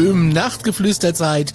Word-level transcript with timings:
Bim, 0.00 0.30
Nachtgeflüsterzeit 0.30 1.52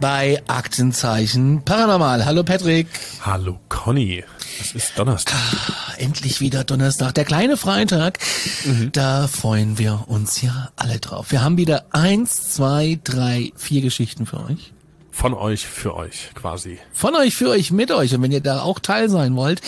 bei 0.00 0.42
Aktenzeichen 0.48 1.64
Paranormal. 1.64 2.24
Hallo 2.24 2.42
Patrick. 2.42 2.88
Hallo 3.20 3.60
Conny. 3.68 4.24
Es 4.60 4.74
ist 4.74 4.98
Donnerstag. 4.98 5.36
Ah, 5.68 5.92
endlich 5.98 6.40
wieder 6.40 6.64
Donnerstag, 6.64 7.14
der 7.14 7.24
kleine 7.24 7.56
Freitag. 7.56 8.18
Mhm. 8.64 8.90
Da 8.90 9.28
freuen 9.28 9.78
wir 9.78 10.06
uns 10.08 10.42
ja 10.42 10.72
alle 10.74 10.98
drauf. 10.98 11.30
Wir 11.30 11.42
haben 11.42 11.56
wieder 11.56 11.86
eins, 11.90 12.50
zwei, 12.50 12.98
drei, 13.04 13.52
vier 13.54 13.80
Geschichten 13.80 14.26
für 14.26 14.42
euch. 14.44 14.73
Von 15.16 15.32
euch 15.32 15.64
für 15.64 15.94
euch 15.94 16.30
quasi. 16.34 16.80
Von 16.92 17.14
euch 17.14 17.36
für 17.36 17.48
euch 17.48 17.70
mit 17.70 17.92
euch. 17.92 18.12
Und 18.14 18.22
wenn 18.22 18.32
ihr 18.32 18.40
da 18.40 18.62
auch 18.62 18.80
Teil 18.80 19.08
sein 19.08 19.36
wollt, 19.36 19.60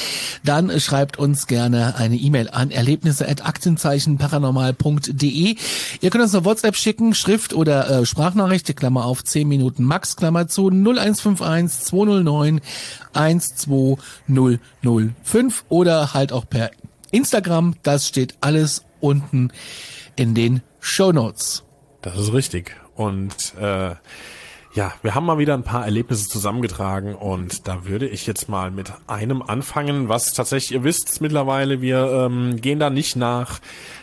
dann 0.45 0.81
schreibt 0.81 1.19
uns 1.19 1.47
gerne 1.47 1.95
eine 1.97 2.17
E-Mail 2.17 2.51
an 2.51 2.73
erlebnisse.aktienzeichenparanormal.de. 2.73 5.55
Ihr 6.01 6.11
könnt 6.11 6.25
uns 6.25 6.35
eine 6.35 6.45
WhatsApp 6.45 6.75
schicken, 6.77 7.15
Schrift 7.15 7.53
oder 7.55 7.89
äh, 7.89 8.05
Sprachnachricht, 8.05 8.75
Klammer 8.77 9.05
auf 9.05 9.23
10 9.23 9.47
Minuten 9.47 9.85
Max, 9.85 10.17
Klammer 10.17 10.49
zu 10.49 10.69
0151 10.69 11.87
209 11.87 12.61
12005 13.15 15.65
oder 15.69 16.13
halt 16.13 16.33
auch 16.33 16.49
per 16.49 16.73
Instagram. 17.13 17.77
Das 17.85 18.09
steht 18.09 18.35
alles 18.41 18.83
unten 19.01 19.53
in 20.17 20.35
den 20.35 20.63
Show 20.81 21.13
Notes. 21.13 21.63
Das 22.03 22.19
ist 22.19 22.33
richtig. 22.33 22.75
Und 22.97 23.55
äh, 23.61 23.95
ja, 24.77 24.93
wir 25.01 25.15
haben 25.15 25.25
mal 25.25 25.39
wieder 25.39 25.55
ein 25.55 25.63
paar 25.63 25.87
Erlebnisse 25.87 26.29
zusammengetragen 26.29 27.15
und 27.15 27.67
da 27.67 27.87
würde 27.87 28.07
ich 28.07 28.27
jetzt 28.27 28.51
mal 28.51 28.71
mit 28.71 28.93
einem 29.07 29.41
anfangen, 29.41 30.11
was 30.11 30.35
tatsächlich, 30.35 30.73
ihr 30.73 30.85
wisst 30.85 31.23
mittlerweile, 31.23 31.81
wir 31.81 32.29
ähm, 32.31 32.61
gehen 32.61 32.79
da 32.79 32.91
nicht 32.91 33.17
nach, 33.17 33.61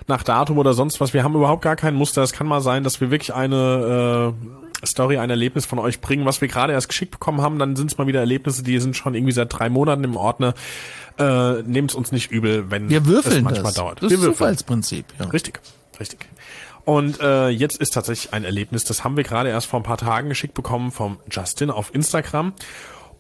nach 0.07 0.23
Datum 0.23 0.57
oder 0.57 0.73
sonst 0.73 0.99
was. 0.99 1.13
Wir 1.13 1.23
haben 1.23 1.35
überhaupt 1.35 1.61
gar 1.61 1.75
kein 1.75 1.94
Muster. 1.94 2.23
Es 2.23 2.33
kann 2.33 2.47
mal 2.47 2.59
sein, 2.61 2.83
dass 2.83 2.99
wir 3.01 3.11
wirklich 3.11 3.35
eine 3.35 4.33
äh, 4.81 4.85
Story, 4.88 5.19
ein 5.19 5.29
Erlebnis 5.29 5.67
von 5.67 5.77
euch 5.77 6.01
bringen, 6.01 6.25
was 6.25 6.41
wir 6.41 6.47
gerade 6.47 6.73
erst 6.73 6.89
geschickt 6.89 7.11
bekommen 7.11 7.41
haben. 7.41 7.59
Dann 7.59 7.75
sind 7.75 7.91
es 7.91 7.99
mal 7.99 8.07
wieder 8.07 8.21
Erlebnisse, 8.21 8.63
die 8.63 8.79
sind 8.79 8.97
schon 8.97 9.13
irgendwie 9.13 9.31
seit 9.31 9.53
drei 9.53 9.69
Monaten 9.69 10.03
im 10.03 10.17
Ordner. 10.17 10.55
Äh, 11.19 11.61
Nehmt 11.61 11.91
es 11.91 11.95
uns 11.95 12.11
nicht 12.11 12.31
übel, 12.31 12.71
wenn 12.71 12.89
wir 12.89 13.05
würfeln 13.05 13.38
es 13.38 13.44
manchmal 13.44 13.66
das. 13.66 13.75
dauert. 13.75 14.01
Das 14.01 14.09
wir 14.09 14.17
ist 14.17 14.25
Zufallsprinzip. 14.25 15.05
Ja. 15.19 15.25
Richtig, 15.27 15.59
richtig. 15.99 16.27
Und 16.86 17.20
äh, 17.22 17.50
jetzt 17.50 17.78
ist 17.78 17.94
tatsächlich 17.94 18.34
ein 18.34 18.44
Erlebnis, 18.44 18.84
das 18.84 19.03
haben 19.03 19.16
wir 19.16 19.23
gerade 19.23 19.50
erst 19.50 19.68
vor 19.68 19.80
ein 19.80 19.84
paar 19.84 19.97
Tagen 19.97 20.30
geschickt 20.30 20.53
bekommen 20.53 20.91
vom 20.91 21.19
Justin 21.31 21.69
auf 21.69 21.94
Instagram. 21.96 22.53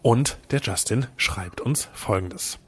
Und 0.01 0.37
der 0.51 0.59
Justin 0.59 1.07
schreibt 1.15 1.61
uns 1.61 1.87
Folgendes. 1.93 2.59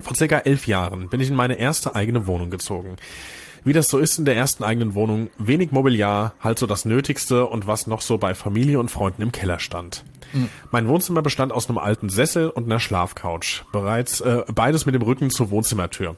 Vor 0.00 0.16
circa 0.16 0.38
elf 0.38 0.66
Jahren 0.66 1.08
bin 1.08 1.20
ich 1.20 1.28
in 1.28 1.36
meine 1.36 1.54
erste 1.54 1.94
eigene 1.94 2.26
Wohnung 2.26 2.50
gezogen. 2.50 2.96
Wie 3.64 3.72
das 3.72 3.88
so 3.88 3.98
ist 3.98 4.18
in 4.18 4.24
der 4.24 4.36
ersten 4.36 4.62
eigenen 4.62 4.94
Wohnung, 4.94 5.30
wenig 5.38 5.72
Mobiliar, 5.72 6.34
halt 6.40 6.58
so 6.58 6.66
das 6.66 6.84
Nötigste 6.84 7.46
und 7.46 7.66
was 7.66 7.86
noch 7.88 8.00
so 8.00 8.16
bei 8.16 8.34
Familie 8.34 8.78
und 8.78 8.90
Freunden 8.90 9.22
im 9.22 9.32
Keller 9.32 9.58
stand. 9.58 10.04
Mhm. 10.32 10.48
Mein 10.70 10.86
Wohnzimmer 10.86 11.22
bestand 11.22 11.52
aus 11.52 11.68
einem 11.68 11.78
alten 11.78 12.08
Sessel 12.08 12.48
und 12.48 12.66
einer 12.66 12.78
Schlafcouch, 12.78 13.64
bereits 13.72 14.20
äh, 14.20 14.44
beides 14.54 14.86
mit 14.86 14.94
dem 14.94 15.02
Rücken 15.02 15.30
zur 15.30 15.50
Wohnzimmertür. 15.50 16.16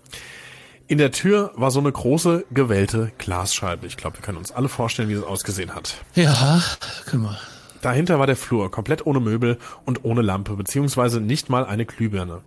In 0.90 0.96
der 0.96 1.12
Tür 1.12 1.52
war 1.54 1.70
so 1.70 1.80
eine 1.80 1.92
große, 1.92 2.46
gewellte 2.50 3.12
Glasscheibe. 3.18 3.86
Ich 3.86 3.98
glaube, 3.98 4.16
wir 4.16 4.22
können 4.22 4.38
uns 4.38 4.52
alle 4.52 4.70
vorstellen, 4.70 5.10
wie 5.10 5.14
das 5.14 5.22
ausgesehen 5.22 5.74
hat. 5.74 6.02
Ja, 6.14 6.62
können 7.04 7.24
wir. 7.24 7.38
Dahinter 7.82 8.18
war 8.18 8.26
der 8.26 8.36
Flur, 8.36 8.70
komplett 8.70 9.04
ohne 9.04 9.20
Möbel 9.20 9.58
und 9.84 10.06
ohne 10.06 10.22
Lampe, 10.22 10.56
beziehungsweise 10.56 11.20
nicht 11.20 11.50
mal 11.50 11.66
eine 11.66 11.84
Glühbirne. 11.84 12.40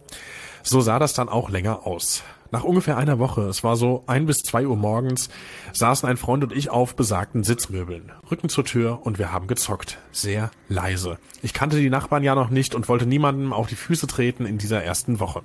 So 0.64 0.82
sah 0.82 0.98
das 0.98 1.14
dann 1.14 1.30
auch 1.30 1.52
länger 1.52 1.86
aus. 1.86 2.24
Nach 2.50 2.64
ungefähr 2.64 2.98
einer 2.98 3.20
Woche, 3.20 3.44
es 3.44 3.64
war 3.64 3.76
so 3.76 4.04
ein 4.08 4.26
bis 4.26 4.40
zwei 4.40 4.66
Uhr 4.66 4.76
morgens, 4.76 5.30
saßen 5.74 6.10
ein 6.10 6.18
Freund 6.18 6.44
und 6.44 6.52
ich 6.52 6.72
auf 6.72 6.96
besagten 6.96 7.44
Sitzmöbeln, 7.44 8.12
Rücken 8.32 8.50
zur 8.50 8.66
Tür 8.66 9.02
und 9.04 9.20
wir 9.20 9.32
haben 9.32 9.46
gezockt. 9.46 10.00
Sehr 10.12 10.50
leise. 10.68 11.20
Ich 11.44 11.54
kannte 11.54 11.78
die 11.78 11.92
Nachbarn 11.92 12.24
ja 12.24 12.34
noch 12.34 12.50
nicht 12.50 12.74
und 12.74 12.90
wollte 12.90 13.06
niemandem 13.06 13.54
auf 13.54 13.68
die 13.68 13.76
Füße 13.76 14.08
treten 14.08 14.48
in 14.48 14.58
dieser 14.58 14.84
ersten 14.84 15.20
Woche. 15.20 15.44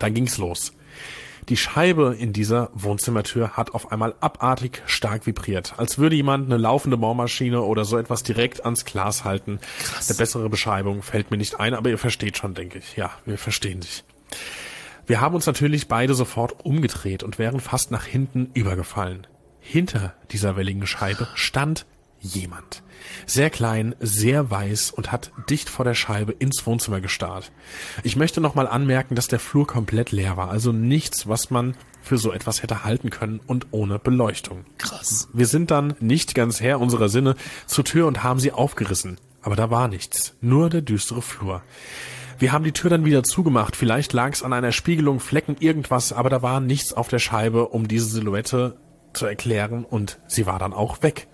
Dann 0.00 0.14
ging's 0.14 0.36
los. 0.36 0.72
Die 1.48 1.56
Scheibe 1.56 2.14
in 2.18 2.34
dieser 2.34 2.70
Wohnzimmertür 2.74 3.56
hat 3.56 3.72
auf 3.72 3.90
einmal 3.90 4.14
abartig 4.20 4.82
stark 4.84 5.26
vibriert, 5.26 5.74
als 5.78 5.96
würde 5.96 6.14
jemand 6.14 6.46
eine 6.46 6.58
laufende 6.58 6.98
Bohrmaschine 6.98 7.62
oder 7.62 7.86
so 7.86 7.96
etwas 7.96 8.22
direkt 8.22 8.64
ans 8.66 8.84
Glas 8.84 9.24
halten. 9.24 9.58
Krass. 9.82 10.10
Eine 10.10 10.18
bessere 10.18 10.50
Beschreibung 10.50 11.02
fällt 11.02 11.30
mir 11.30 11.38
nicht 11.38 11.58
ein, 11.58 11.72
aber 11.72 11.88
ihr 11.88 11.96
versteht 11.96 12.36
schon, 12.36 12.52
denke 12.52 12.78
ich. 12.78 12.96
Ja, 12.96 13.12
wir 13.24 13.38
verstehen 13.38 13.80
dich. 13.80 14.04
Wir 15.06 15.22
haben 15.22 15.34
uns 15.34 15.46
natürlich 15.46 15.88
beide 15.88 16.12
sofort 16.12 16.66
umgedreht 16.66 17.22
und 17.22 17.38
wären 17.38 17.60
fast 17.60 17.90
nach 17.90 18.04
hinten 18.04 18.50
übergefallen. 18.52 19.26
Hinter 19.58 20.14
dieser 20.30 20.56
welligen 20.56 20.86
Scheibe 20.86 21.28
stand 21.34 21.86
jemand. 22.20 22.82
Sehr 23.26 23.50
klein, 23.50 23.94
sehr 24.00 24.50
weiß 24.50 24.90
und 24.90 25.12
hat 25.12 25.32
dicht 25.48 25.68
vor 25.68 25.84
der 25.84 25.94
Scheibe 25.94 26.32
ins 26.32 26.66
Wohnzimmer 26.66 27.00
gestarrt. 27.00 27.52
Ich 28.02 28.16
möchte 28.16 28.40
nochmal 28.40 28.66
anmerken, 28.66 29.14
dass 29.14 29.28
der 29.28 29.38
Flur 29.38 29.66
komplett 29.66 30.12
leer 30.12 30.36
war, 30.36 30.50
also 30.50 30.72
nichts, 30.72 31.28
was 31.28 31.50
man 31.50 31.76
für 32.02 32.18
so 32.18 32.32
etwas 32.32 32.62
hätte 32.62 32.84
halten 32.84 33.10
können 33.10 33.40
und 33.46 33.68
ohne 33.70 33.98
Beleuchtung. 33.98 34.64
Krass. 34.78 35.28
Wir 35.32 35.46
sind 35.46 35.70
dann 35.70 35.94
nicht 36.00 36.34
ganz 36.34 36.60
Herr 36.60 36.80
unserer 36.80 37.08
Sinne 37.08 37.34
zur 37.66 37.84
Tür 37.84 38.06
und 38.06 38.22
haben 38.22 38.40
sie 38.40 38.52
aufgerissen. 38.52 39.18
Aber 39.42 39.56
da 39.56 39.70
war 39.70 39.88
nichts, 39.88 40.34
nur 40.40 40.68
der 40.68 40.82
düstere 40.82 41.22
Flur. 41.22 41.62
Wir 42.38 42.52
haben 42.52 42.64
die 42.64 42.72
Tür 42.72 42.90
dann 42.90 43.04
wieder 43.04 43.24
zugemacht. 43.24 43.76
Vielleicht 43.76 44.12
lag 44.12 44.32
es 44.32 44.42
an 44.42 44.52
einer 44.52 44.72
Spiegelung, 44.72 45.20
Flecken, 45.20 45.56
irgendwas, 45.58 46.12
aber 46.12 46.30
da 46.30 46.42
war 46.42 46.60
nichts 46.60 46.92
auf 46.92 47.08
der 47.08 47.18
Scheibe, 47.18 47.68
um 47.68 47.88
diese 47.88 48.06
Silhouette 48.06 48.76
zu 49.12 49.26
erklären 49.26 49.84
und 49.84 50.20
sie 50.28 50.46
war 50.46 50.58
dann 50.58 50.72
auch 50.72 51.02
weg. 51.02 51.26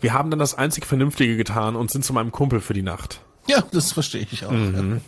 Wir 0.00 0.12
haben 0.12 0.30
dann 0.30 0.38
das 0.38 0.54
einzig 0.54 0.86
Vernünftige 0.86 1.36
getan 1.36 1.76
und 1.76 1.90
sind 1.90 2.04
zu 2.04 2.12
meinem 2.12 2.32
Kumpel 2.32 2.60
für 2.60 2.74
die 2.74 2.82
Nacht. 2.82 3.20
Ja, 3.46 3.62
das 3.72 3.92
verstehe 3.92 4.26
ich 4.30 4.44
auch. 4.44 4.50
Mhm. 4.50 5.00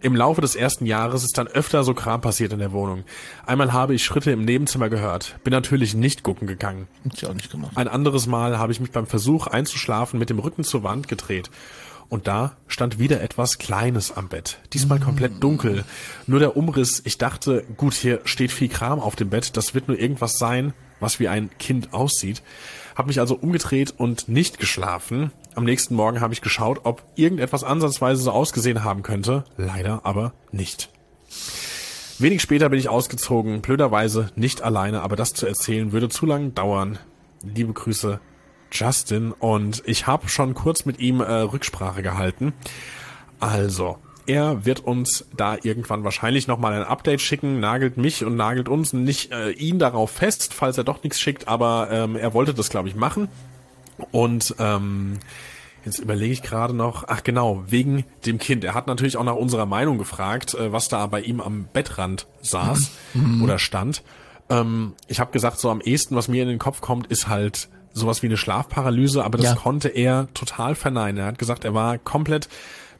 Im 0.00 0.14
Laufe 0.14 0.42
des 0.42 0.54
ersten 0.54 0.84
Jahres 0.84 1.24
ist 1.24 1.38
dann 1.38 1.46
öfter 1.46 1.82
so 1.82 1.94
Kram 1.94 2.20
passiert 2.20 2.52
in 2.52 2.58
der 2.58 2.72
Wohnung. 2.72 3.04
Einmal 3.46 3.72
habe 3.72 3.94
ich 3.94 4.04
Schritte 4.04 4.32
im 4.32 4.44
Nebenzimmer 4.44 4.90
gehört, 4.90 5.36
bin 5.44 5.52
natürlich 5.52 5.94
nicht 5.94 6.22
gucken 6.22 6.46
gegangen. 6.46 6.88
Hab 7.06 7.14
ich 7.14 7.26
auch 7.26 7.32
nicht 7.32 7.50
gemacht. 7.50 7.72
Ein 7.76 7.88
anderes 7.88 8.26
Mal 8.26 8.58
habe 8.58 8.70
ich 8.70 8.80
mich 8.80 8.90
beim 8.90 9.06
Versuch 9.06 9.46
einzuschlafen 9.46 10.18
mit 10.18 10.28
dem 10.28 10.38
Rücken 10.40 10.62
zur 10.62 10.82
Wand 10.82 11.08
gedreht. 11.08 11.50
Und 12.10 12.26
da 12.26 12.56
stand 12.66 12.98
wieder 12.98 13.22
etwas 13.22 13.56
Kleines 13.56 14.14
am 14.14 14.28
Bett. 14.28 14.58
Diesmal 14.74 15.00
komplett 15.00 15.42
dunkel. 15.42 15.84
Nur 16.26 16.38
der 16.38 16.54
Umriss. 16.54 17.00
Ich 17.06 17.16
dachte, 17.16 17.64
gut, 17.78 17.94
hier 17.94 18.20
steht 18.24 18.52
viel 18.52 18.68
Kram 18.68 19.00
auf 19.00 19.16
dem 19.16 19.30
Bett. 19.30 19.56
Das 19.56 19.74
wird 19.74 19.88
nur 19.88 19.98
irgendwas 19.98 20.38
sein, 20.38 20.74
was 21.00 21.18
wie 21.18 21.28
ein 21.28 21.48
Kind 21.58 21.94
aussieht. 21.94 22.42
Habe 22.94 23.08
mich 23.08 23.20
also 23.20 23.34
umgedreht 23.34 23.94
und 23.96 24.28
nicht 24.28 24.58
geschlafen. 24.58 25.32
Am 25.54 25.64
nächsten 25.64 25.94
Morgen 25.94 26.20
habe 26.20 26.32
ich 26.32 26.40
geschaut, 26.40 26.80
ob 26.84 27.02
irgendetwas 27.16 27.64
ansatzweise 27.64 28.22
so 28.22 28.30
ausgesehen 28.30 28.84
haben 28.84 29.02
könnte. 29.02 29.44
Leider 29.56 30.00
aber 30.04 30.32
nicht. 30.52 30.90
Wenig 32.18 32.42
später 32.42 32.68
bin 32.68 32.78
ich 32.78 32.88
ausgezogen, 32.88 33.60
blöderweise 33.60 34.30
nicht 34.36 34.62
alleine, 34.62 35.02
aber 35.02 35.16
das 35.16 35.34
zu 35.34 35.46
erzählen 35.46 35.90
würde 35.90 36.08
zu 36.08 36.26
lang 36.26 36.54
dauern. 36.54 36.98
Liebe 37.42 37.72
Grüße, 37.72 38.20
Justin. 38.70 39.32
Und 39.32 39.82
ich 39.86 40.06
habe 40.06 40.28
schon 40.28 40.54
kurz 40.54 40.84
mit 40.84 41.00
ihm 41.00 41.20
äh, 41.20 41.32
Rücksprache 41.32 42.02
gehalten. 42.02 42.52
Also, 43.40 43.98
er 44.26 44.64
wird 44.64 44.80
uns 44.80 45.26
da 45.36 45.56
irgendwann 45.62 46.04
wahrscheinlich 46.04 46.46
nochmal 46.46 46.74
ein 46.74 46.84
Update 46.84 47.20
schicken, 47.20 47.60
nagelt 47.60 47.96
mich 47.96 48.24
und 48.24 48.36
nagelt 48.36 48.68
uns 48.68 48.92
nicht 48.92 49.32
äh, 49.32 49.50
ihn 49.50 49.78
darauf 49.78 50.10
fest, 50.10 50.54
falls 50.54 50.78
er 50.78 50.84
doch 50.84 51.02
nichts 51.02 51.20
schickt, 51.20 51.48
aber 51.48 51.88
ähm, 51.90 52.16
er 52.16 52.34
wollte 52.34 52.54
das, 52.54 52.70
glaube 52.70 52.88
ich, 52.88 52.94
machen. 52.94 53.28
Und 54.10 54.54
ähm, 54.58 55.18
Jetzt 55.84 55.98
überlege 55.98 56.32
ich 56.32 56.42
gerade 56.42 56.72
noch, 56.72 57.04
ach 57.08 57.22
genau, 57.24 57.62
wegen 57.66 58.04
dem 58.24 58.38
Kind. 58.38 58.64
Er 58.64 58.74
hat 58.74 58.86
natürlich 58.86 59.16
auch 59.16 59.24
nach 59.24 59.34
unserer 59.34 59.66
Meinung 59.66 59.98
gefragt, 59.98 60.54
äh, 60.54 60.72
was 60.72 60.88
da 60.88 61.06
bei 61.06 61.20
ihm 61.20 61.40
am 61.40 61.68
Bettrand 61.72 62.26
saß 62.40 62.90
mhm. 63.12 63.42
oder 63.42 63.58
stand. 63.58 64.02
Ähm, 64.48 64.94
ich 65.08 65.20
habe 65.20 65.30
gesagt, 65.30 65.58
so 65.58 65.70
am 65.70 65.80
ehesten, 65.80 66.16
was 66.16 66.28
mir 66.28 66.42
in 66.42 66.48
den 66.48 66.58
Kopf 66.58 66.80
kommt, 66.80 67.08
ist 67.08 67.28
halt 67.28 67.68
sowas 67.92 68.22
wie 68.22 68.26
eine 68.26 68.36
Schlafparalyse, 68.36 69.24
aber 69.24 69.38
das 69.38 69.50
ja. 69.50 69.54
konnte 69.56 69.88
er 69.88 70.28
total 70.34 70.74
verneinen. 70.74 71.18
Er 71.18 71.26
hat 71.26 71.38
gesagt, 71.38 71.64
er 71.64 71.74
war 71.74 71.98
komplett 71.98 72.48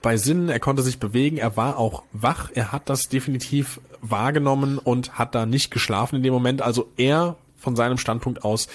bei 0.04 0.18
Sinnen, 0.18 0.50
er 0.50 0.60
konnte 0.60 0.82
sich 0.82 0.98
bewegen, 0.98 1.38
er 1.38 1.56
war 1.56 1.78
auch 1.78 2.02
wach, 2.12 2.50
er 2.52 2.72
hat 2.72 2.90
das 2.90 3.08
definitiv 3.08 3.80
wahrgenommen 4.02 4.76
und 4.76 5.18
hat 5.18 5.34
da 5.34 5.46
nicht 5.46 5.70
geschlafen 5.70 6.16
in 6.16 6.22
dem 6.22 6.34
Moment. 6.34 6.60
Also 6.60 6.90
er 6.98 7.36
von 7.56 7.74
seinem 7.74 7.96
Standpunkt 7.96 8.44
aus 8.44 8.68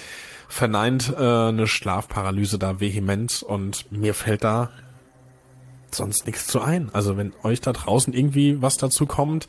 verneint 0.48 1.14
äh, 1.16 1.22
eine 1.22 1.68
Schlafparalyse 1.68 2.58
da 2.58 2.80
vehement 2.80 3.44
und 3.44 3.92
mir 3.92 4.14
fällt 4.14 4.42
da 4.42 4.70
sonst 5.92 6.26
nichts 6.26 6.48
zu 6.48 6.60
ein. 6.60 6.90
Also 6.92 7.16
wenn 7.16 7.32
euch 7.44 7.60
da 7.60 7.72
draußen 7.72 8.12
irgendwie 8.12 8.60
was 8.60 8.76
dazu 8.76 9.06
kommt, 9.06 9.46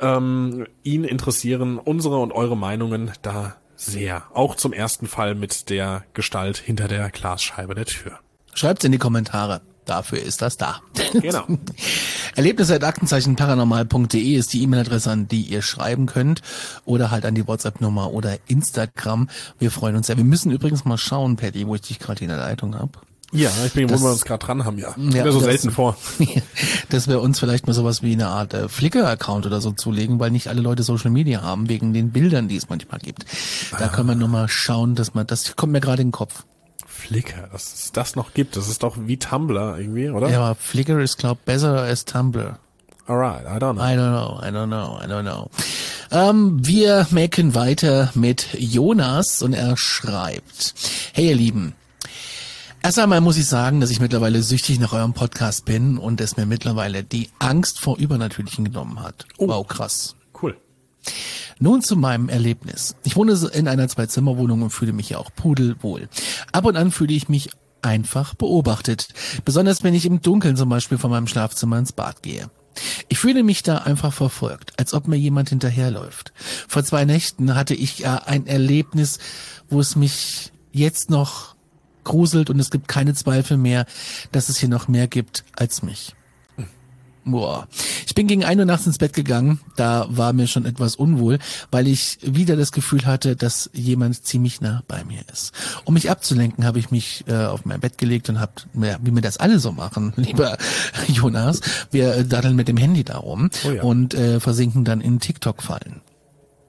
ähm, 0.00 0.66
ihn 0.82 1.04
interessieren 1.04 1.78
unsere 1.78 2.18
und 2.18 2.32
eure 2.32 2.56
Meinungen 2.56 3.12
da 3.22 3.54
sehr. 3.76 4.24
Auch 4.34 4.56
zum 4.56 4.72
ersten 4.72 5.06
Fall 5.06 5.36
mit 5.36 5.70
der 5.70 6.02
Gestalt 6.14 6.56
hinter 6.56 6.88
der 6.88 7.10
Glasscheibe 7.10 7.76
der 7.76 7.86
Tür. 7.86 8.18
Schreibt's 8.54 8.84
in 8.84 8.90
die 8.90 8.98
Kommentare. 8.98 9.60
Dafür 9.84 10.22
ist 10.22 10.42
das 10.42 10.56
da. 10.56 10.80
Genau. 11.12 11.44
Erlebnisse.aktenzeichen-paranormal.de 12.36 14.34
ist 14.34 14.52
die 14.52 14.62
E-Mail-Adresse, 14.62 15.10
an 15.10 15.26
die 15.26 15.42
ihr 15.42 15.62
schreiben 15.62 16.06
könnt. 16.06 16.40
Oder 16.84 17.10
halt 17.10 17.24
an 17.26 17.34
die 17.34 17.46
WhatsApp-Nummer 17.46 18.12
oder 18.12 18.38
Instagram. 18.46 19.28
Wir 19.58 19.70
freuen 19.72 19.96
uns 19.96 20.06
sehr. 20.06 20.16
Wir 20.16 20.24
müssen 20.24 20.52
übrigens 20.52 20.84
mal 20.84 20.98
schauen, 20.98 21.36
Patty, 21.36 21.66
wo 21.66 21.74
ich 21.74 21.80
dich 21.80 21.98
gerade 21.98 22.22
in 22.22 22.28
der 22.28 22.38
Leitung 22.38 22.78
habe. 22.78 22.92
Ja, 23.34 23.50
ich 23.64 23.72
bin, 23.72 23.88
wo 23.88 23.98
wir 23.98 24.10
uns 24.10 24.26
gerade 24.26 24.44
dran 24.44 24.66
haben, 24.66 24.78
ja. 24.78 24.94
ja 24.98 25.24
mir 25.24 25.32
so 25.32 25.38
das, 25.38 25.48
selten 25.48 25.70
vor. 25.70 25.96
dass 26.90 27.08
wir 27.08 27.22
uns 27.22 27.40
vielleicht 27.40 27.66
mal 27.66 27.72
sowas 27.72 28.02
wie 28.02 28.12
eine 28.12 28.28
Art 28.28 28.52
äh, 28.52 28.68
Flickr-Account 28.68 29.46
oder 29.46 29.62
so 29.62 29.72
zulegen, 29.72 30.20
weil 30.20 30.30
nicht 30.30 30.48
alle 30.48 30.60
Leute 30.60 30.82
Social 30.82 31.10
Media 31.10 31.40
haben, 31.40 31.70
wegen 31.70 31.94
den 31.94 32.10
Bildern, 32.10 32.48
die 32.48 32.56
es 32.56 32.68
manchmal 32.68 33.00
gibt. 33.00 33.24
Da 33.70 33.86
ah. 33.86 33.88
können 33.88 34.08
wir 34.08 34.14
nur 34.16 34.28
mal 34.28 34.48
schauen, 34.48 34.94
dass 34.94 35.14
man, 35.14 35.26
das 35.26 35.56
kommt 35.56 35.72
mir 35.72 35.80
gerade 35.80 36.02
in 36.02 36.08
den 36.08 36.12
Kopf. 36.12 36.44
Flickr, 37.02 37.48
dass 37.52 37.74
es 37.74 37.92
das 37.92 38.16
noch 38.16 38.34
gibt. 38.34 38.56
Das 38.56 38.68
ist 38.68 38.82
doch 38.82 38.96
wie 38.98 39.16
Tumblr 39.16 39.78
irgendwie, 39.78 40.08
oder? 40.10 40.30
Ja, 40.30 40.40
aber 40.40 40.54
Flickr 40.54 41.00
ist, 41.00 41.18
glaub, 41.18 41.44
besser 41.44 41.82
als 41.82 42.04
Tumblr. 42.04 42.58
Alright, 43.06 43.44
I 43.44 43.58
don't 43.58 43.74
know. 43.74 43.82
I 43.82 43.96
don't 43.96 44.10
know, 44.10 44.40
I 44.40 44.50
don't 44.50 44.66
know, 44.66 45.00
I 45.02 45.06
don't 45.06 45.22
know. 45.22 45.50
Ähm, 46.10 46.64
wir 46.64 47.06
machen 47.10 47.54
weiter 47.54 48.10
mit 48.14 48.48
Jonas 48.56 49.42
und 49.42 49.54
er 49.54 49.76
schreibt, 49.76 50.74
hey 51.12 51.28
ihr 51.28 51.34
Lieben, 51.36 51.74
Erst 52.84 52.98
einmal 52.98 53.20
muss 53.20 53.36
ich 53.36 53.46
sagen, 53.46 53.80
dass 53.80 53.90
ich 53.90 54.00
mittlerweile 54.00 54.42
süchtig 54.42 54.80
nach 54.80 54.92
eurem 54.92 55.12
Podcast 55.12 55.64
bin 55.64 55.98
und 55.98 56.20
es 56.20 56.36
mir 56.36 56.46
mittlerweile 56.46 57.04
die 57.04 57.30
Angst 57.38 57.78
vor 57.78 57.96
Übernatürlichen 57.96 58.64
genommen 58.64 59.00
hat. 59.00 59.24
Oh. 59.38 59.46
Wow, 59.46 59.68
krass. 59.68 60.16
Nun 61.58 61.82
zu 61.82 61.96
meinem 61.96 62.28
Erlebnis. 62.28 62.96
Ich 63.04 63.16
wohne 63.16 63.32
in 63.52 63.68
einer 63.68 63.88
Zwei-Zimmer-Wohnung 63.88 64.62
und 64.62 64.70
fühle 64.70 64.92
mich 64.92 65.10
ja 65.10 65.18
auch 65.18 65.30
pudelwohl. 65.34 66.08
Ab 66.52 66.64
und 66.64 66.76
an 66.76 66.90
fühle 66.90 67.14
ich 67.14 67.28
mich 67.28 67.50
einfach 67.82 68.34
beobachtet. 68.34 69.08
Besonders 69.44 69.82
wenn 69.82 69.94
ich 69.94 70.06
im 70.06 70.22
Dunkeln 70.22 70.56
zum 70.56 70.68
Beispiel 70.68 70.98
von 70.98 71.10
meinem 71.10 71.26
Schlafzimmer 71.26 71.78
ins 71.78 71.92
Bad 71.92 72.22
gehe. 72.22 72.50
Ich 73.08 73.18
fühle 73.18 73.42
mich 73.42 73.62
da 73.62 73.78
einfach 73.78 74.12
verfolgt, 74.12 74.72
als 74.78 74.94
ob 74.94 75.06
mir 75.06 75.16
jemand 75.16 75.50
hinterherläuft. 75.50 76.32
Vor 76.68 76.84
zwei 76.84 77.04
Nächten 77.04 77.54
hatte 77.54 77.74
ich 77.74 77.98
ja 77.98 78.16
ein 78.16 78.46
Erlebnis, 78.46 79.18
wo 79.68 79.80
es 79.80 79.94
mich 79.94 80.52
jetzt 80.72 81.10
noch 81.10 81.54
gruselt 82.04 82.50
und 82.50 82.58
es 82.58 82.70
gibt 82.70 82.88
keine 82.88 83.14
Zweifel 83.14 83.56
mehr, 83.56 83.86
dass 84.32 84.48
es 84.48 84.58
hier 84.58 84.68
noch 84.68 84.88
mehr 84.88 85.06
gibt 85.06 85.44
als 85.54 85.82
mich. 85.82 86.14
Boah. 87.24 87.68
Ich 88.06 88.14
bin 88.14 88.26
gegen 88.26 88.44
ein 88.44 88.58
Uhr 88.58 88.64
nachts 88.64 88.86
ins 88.86 88.98
Bett 88.98 89.12
gegangen. 89.12 89.60
Da 89.76 90.06
war 90.10 90.32
mir 90.32 90.46
schon 90.46 90.66
etwas 90.66 90.96
unwohl, 90.96 91.38
weil 91.70 91.86
ich 91.86 92.18
wieder 92.22 92.56
das 92.56 92.72
Gefühl 92.72 93.06
hatte, 93.06 93.36
dass 93.36 93.70
jemand 93.72 94.24
ziemlich 94.24 94.60
nah 94.60 94.82
bei 94.88 95.04
mir 95.04 95.20
ist. 95.32 95.52
Um 95.84 95.94
mich 95.94 96.10
abzulenken, 96.10 96.64
habe 96.64 96.78
ich 96.78 96.90
mich 96.90 97.24
äh, 97.28 97.46
auf 97.46 97.64
mein 97.64 97.80
Bett 97.80 97.98
gelegt 97.98 98.28
und 98.28 98.40
habe, 98.40 98.52
ja, 98.74 98.98
wie 99.02 99.14
wir 99.14 99.22
das 99.22 99.38
alle 99.38 99.58
so 99.58 99.72
machen, 99.72 100.12
lieber 100.16 100.58
Jonas, 101.08 101.60
wir 101.90 102.24
daddeln 102.24 102.56
mit 102.56 102.68
dem 102.68 102.76
Handy 102.76 103.04
darum 103.04 103.50
oh 103.64 103.70
ja. 103.70 103.82
und 103.82 104.14
äh, 104.14 104.40
versinken 104.40 104.84
dann 104.84 105.00
in 105.00 105.20
TikTok-Fallen. 105.20 106.02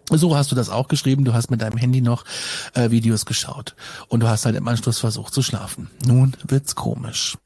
So 0.10 0.36
hast 0.36 0.52
du 0.52 0.56
das 0.56 0.70
auch 0.70 0.90
geschrieben, 0.90 1.24
du 1.24 1.34
hast 1.34 1.50
mit 1.50 1.62
deinem 1.62 1.78
Handy 1.78 2.02
noch 2.02 2.26
äh, 2.74 2.92
Videos 2.92 3.26
geschaut 3.26 3.76
und 4.10 4.20
du 4.20 4.28
hast 4.28 4.46
halt 4.46 4.56
im 4.56 4.68
Anschluss 4.68 5.00
versucht 5.00 5.34
zu 5.34 5.42
schlafen. 5.42 5.90
Nun 6.06 6.36
wird's 6.46 6.76
komisch. 6.76 7.38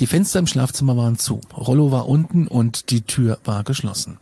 Die 0.00 0.06
Fenster 0.06 0.38
im 0.38 0.46
Schlafzimmer 0.46 0.96
waren 0.96 1.18
zu, 1.18 1.40
Rollo 1.56 1.92
war 1.92 2.08
unten 2.08 2.46
und 2.46 2.90
die 2.90 3.02
Tür 3.02 3.38
war 3.44 3.64
geschlossen. 3.64 4.18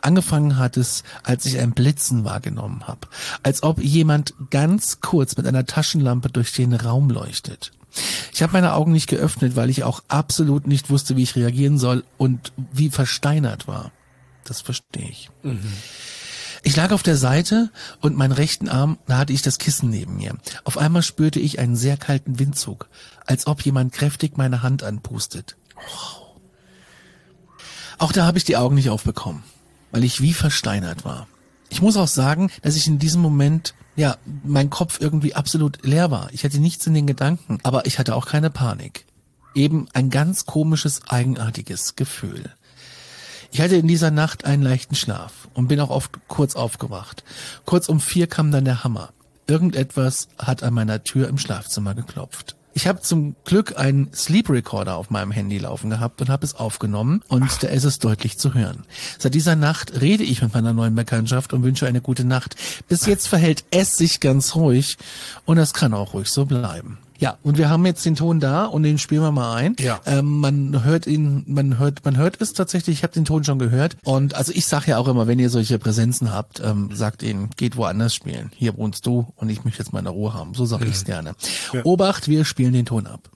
Angefangen 0.00 0.56
hat 0.56 0.76
es, 0.76 1.02
als 1.24 1.44
ich 1.44 1.58
ein 1.58 1.72
Blitzen 1.72 2.24
wahrgenommen 2.24 2.86
habe, 2.86 3.08
als 3.42 3.62
ob 3.62 3.80
jemand 3.80 4.34
ganz 4.50 5.00
kurz 5.00 5.36
mit 5.36 5.46
einer 5.46 5.66
Taschenlampe 5.66 6.30
durch 6.30 6.52
den 6.52 6.72
Raum 6.72 7.10
leuchtet. 7.10 7.72
Ich 8.32 8.42
habe 8.42 8.52
meine 8.52 8.74
Augen 8.74 8.92
nicht 8.92 9.08
geöffnet, 9.08 9.56
weil 9.56 9.70
ich 9.70 9.84
auch 9.84 10.02
absolut 10.08 10.66
nicht 10.66 10.90
wusste, 10.90 11.16
wie 11.16 11.22
ich 11.22 11.36
reagieren 11.36 11.78
soll 11.78 12.04
und 12.16 12.52
wie 12.72 12.90
versteinert 12.90 13.68
war. 13.68 13.92
Das 14.44 14.60
verstehe 14.60 15.08
ich. 15.08 15.30
Mhm. 15.42 15.72
Ich 16.66 16.74
lag 16.74 16.90
auf 16.90 17.04
der 17.04 17.16
Seite 17.16 17.70
und 18.00 18.16
meinen 18.16 18.32
rechten 18.32 18.68
Arm, 18.68 18.98
da 19.06 19.18
hatte 19.18 19.32
ich 19.32 19.40
das 19.40 19.58
Kissen 19.58 19.88
neben 19.88 20.16
mir. 20.16 20.34
Auf 20.64 20.78
einmal 20.78 21.04
spürte 21.04 21.38
ich 21.38 21.60
einen 21.60 21.76
sehr 21.76 21.96
kalten 21.96 22.40
Windzug, 22.40 22.88
als 23.24 23.46
ob 23.46 23.62
jemand 23.62 23.92
kräftig 23.92 24.36
meine 24.36 24.64
Hand 24.64 24.82
anpustet. 24.82 25.54
Auch 27.98 28.10
da 28.10 28.26
habe 28.26 28.38
ich 28.38 28.42
die 28.42 28.56
Augen 28.56 28.74
nicht 28.74 28.90
aufbekommen, 28.90 29.44
weil 29.92 30.02
ich 30.02 30.20
wie 30.20 30.32
versteinert 30.32 31.04
war. 31.04 31.28
Ich 31.68 31.82
muss 31.82 31.96
auch 31.96 32.08
sagen, 32.08 32.50
dass 32.62 32.74
ich 32.74 32.88
in 32.88 32.98
diesem 32.98 33.22
Moment, 33.22 33.74
ja, 33.94 34.16
mein 34.42 34.68
Kopf 34.68 35.00
irgendwie 35.00 35.36
absolut 35.36 35.86
leer 35.86 36.10
war. 36.10 36.30
Ich 36.32 36.42
hatte 36.42 36.58
nichts 36.58 36.84
in 36.88 36.94
den 36.94 37.06
Gedanken, 37.06 37.60
aber 37.62 37.86
ich 37.86 38.00
hatte 38.00 38.16
auch 38.16 38.26
keine 38.26 38.50
Panik. 38.50 39.06
Eben 39.54 39.86
ein 39.94 40.10
ganz 40.10 40.46
komisches, 40.46 41.02
eigenartiges 41.06 41.94
Gefühl. 41.94 42.50
Ich 43.56 43.62
hatte 43.62 43.76
in 43.76 43.88
dieser 43.88 44.10
Nacht 44.10 44.44
einen 44.44 44.62
leichten 44.62 44.94
Schlaf 44.94 45.48
und 45.54 45.68
bin 45.68 45.80
auch 45.80 45.88
oft 45.88 46.10
kurz 46.28 46.56
aufgewacht. 46.56 47.24
Kurz 47.64 47.88
um 47.88 48.00
vier 48.00 48.26
kam 48.26 48.50
dann 48.50 48.66
der 48.66 48.84
Hammer. 48.84 49.14
Irgendetwas 49.46 50.28
hat 50.36 50.62
an 50.62 50.74
meiner 50.74 51.04
Tür 51.04 51.26
im 51.26 51.38
Schlafzimmer 51.38 51.94
geklopft. 51.94 52.54
Ich 52.74 52.86
habe 52.86 53.00
zum 53.00 53.34
Glück 53.46 53.78
einen 53.78 54.12
Sleep 54.12 54.50
Recorder 54.50 54.96
auf 54.96 55.08
meinem 55.08 55.30
Handy 55.30 55.56
laufen 55.56 55.88
gehabt 55.88 56.20
und 56.20 56.28
habe 56.28 56.44
es 56.44 56.54
aufgenommen 56.54 57.22
und 57.28 57.44
Ach. 57.46 57.58
da 57.60 57.68
ist 57.68 57.84
es 57.84 57.98
deutlich 57.98 58.36
zu 58.36 58.52
hören. 58.52 58.84
Seit 59.18 59.32
dieser 59.32 59.56
Nacht 59.56 60.02
rede 60.02 60.22
ich 60.22 60.42
mit 60.42 60.52
meiner 60.52 60.74
neuen 60.74 60.94
Bekanntschaft 60.94 61.54
und 61.54 61.62
wünsche 61.62 61.86
eine 61.86 62.02
gute 62.02 62.26
Nacht. 62.26 62.56
Bis 62.88 63.06
jetzt 63.06 63.26
verhält 63.26 63.64
es 63.70 63.96
sich 63.96 64.20
ganz 64.20 64.54
ruhig 64.54 64.98
und 65.46 65.56
das 65.56 65.72
kann 65.72 65.94
auch 65.94 66.12
ruhig 66.12 66.28
so 66.28 66.44
bleiben. 66.44 66.98
Ja, 67.18 67.38
und 67.42 67.58
wir 67.58 67.70
haben 67.70 67.86
jetzt 67.86 68.04
den 68.04 68.14
Ton 68.14 68.40
da 68.40 68.66
und 68.66 68.82
den 68.82 68.98
spielen 68.98 69.22
wir 69.22 69.32
mal 69.32 69.54
ein. 69.54 69.76
Ja. 69.78 70.00
Ähm, 70.06 70.40
man 70.40 70.84
hört 70.84 71.06
ihn, 71.06 71.44
man 71.46 71.78
hört, 71.78 72.04
man 72.04 72.16
hört 72.16 72.40
es 72.40 72.52
tatsächlich. 72.52 72.98
Ich 72.98 73.02
habe 73.02 73.12
den 73.12 73.24
Ton 73.24 73.44
schon 73.44 73.58
gehört. 73.58 73.96
Und 74.04 74.34
also 74.34 74.52
ich 74.54 74.66
sage 74.66 74.90
ja 74.90 74.98
auch 74.98 75.08
immer, 75.08 75.26
wenn 75.26 75.38
ihr 75.38 75.50
solche 75.50 75.78
Präsenzen 75.78 76.32
habt, 76.32 76.60
ähm, 76.60 76.90
sagt 76.92 77.22
ihnen, 77.22 77.50
geht 77.56 77.76
woanders 77.76 78.14
spielen. 78.14 78.50
Hier 78.54 78.76
wohnst 78.76 79.06
du 79.06 79.32
und 79.36 79.48
ich 79.48 79.64
möchte 79.64 79.82
jetzt 79.82 79.92
meine 79.92 80.10
Ruhe 80.10 80.34
haben. 80.34 80.54
So 80.54 80.64
sage 80.66 80.84
mhm. 80.84 80.90
ich's 80.90 81.04
gerne. 81.04 81.34
Ja. 81.72 81.84
Obacht, 81.84 82.28
wir 82.28 82.44
spielen 82.44 82.72
den 82.72 82.86
Ton 82.86 83.06
ab. 83.06 83.30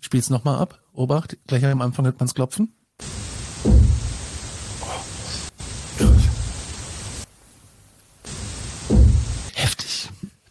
Spiel's 0.00 0.30
nochmal 0.30 0.58
ab. 0.58 0.78
Obacht, 0.92 1.36
gleich 1.46 1.64
am 1.64 1.82
Anfang 1.82 2.04
hört 2.04 2.20
man's 2.20 2.34
klopfen. 2.34 2.72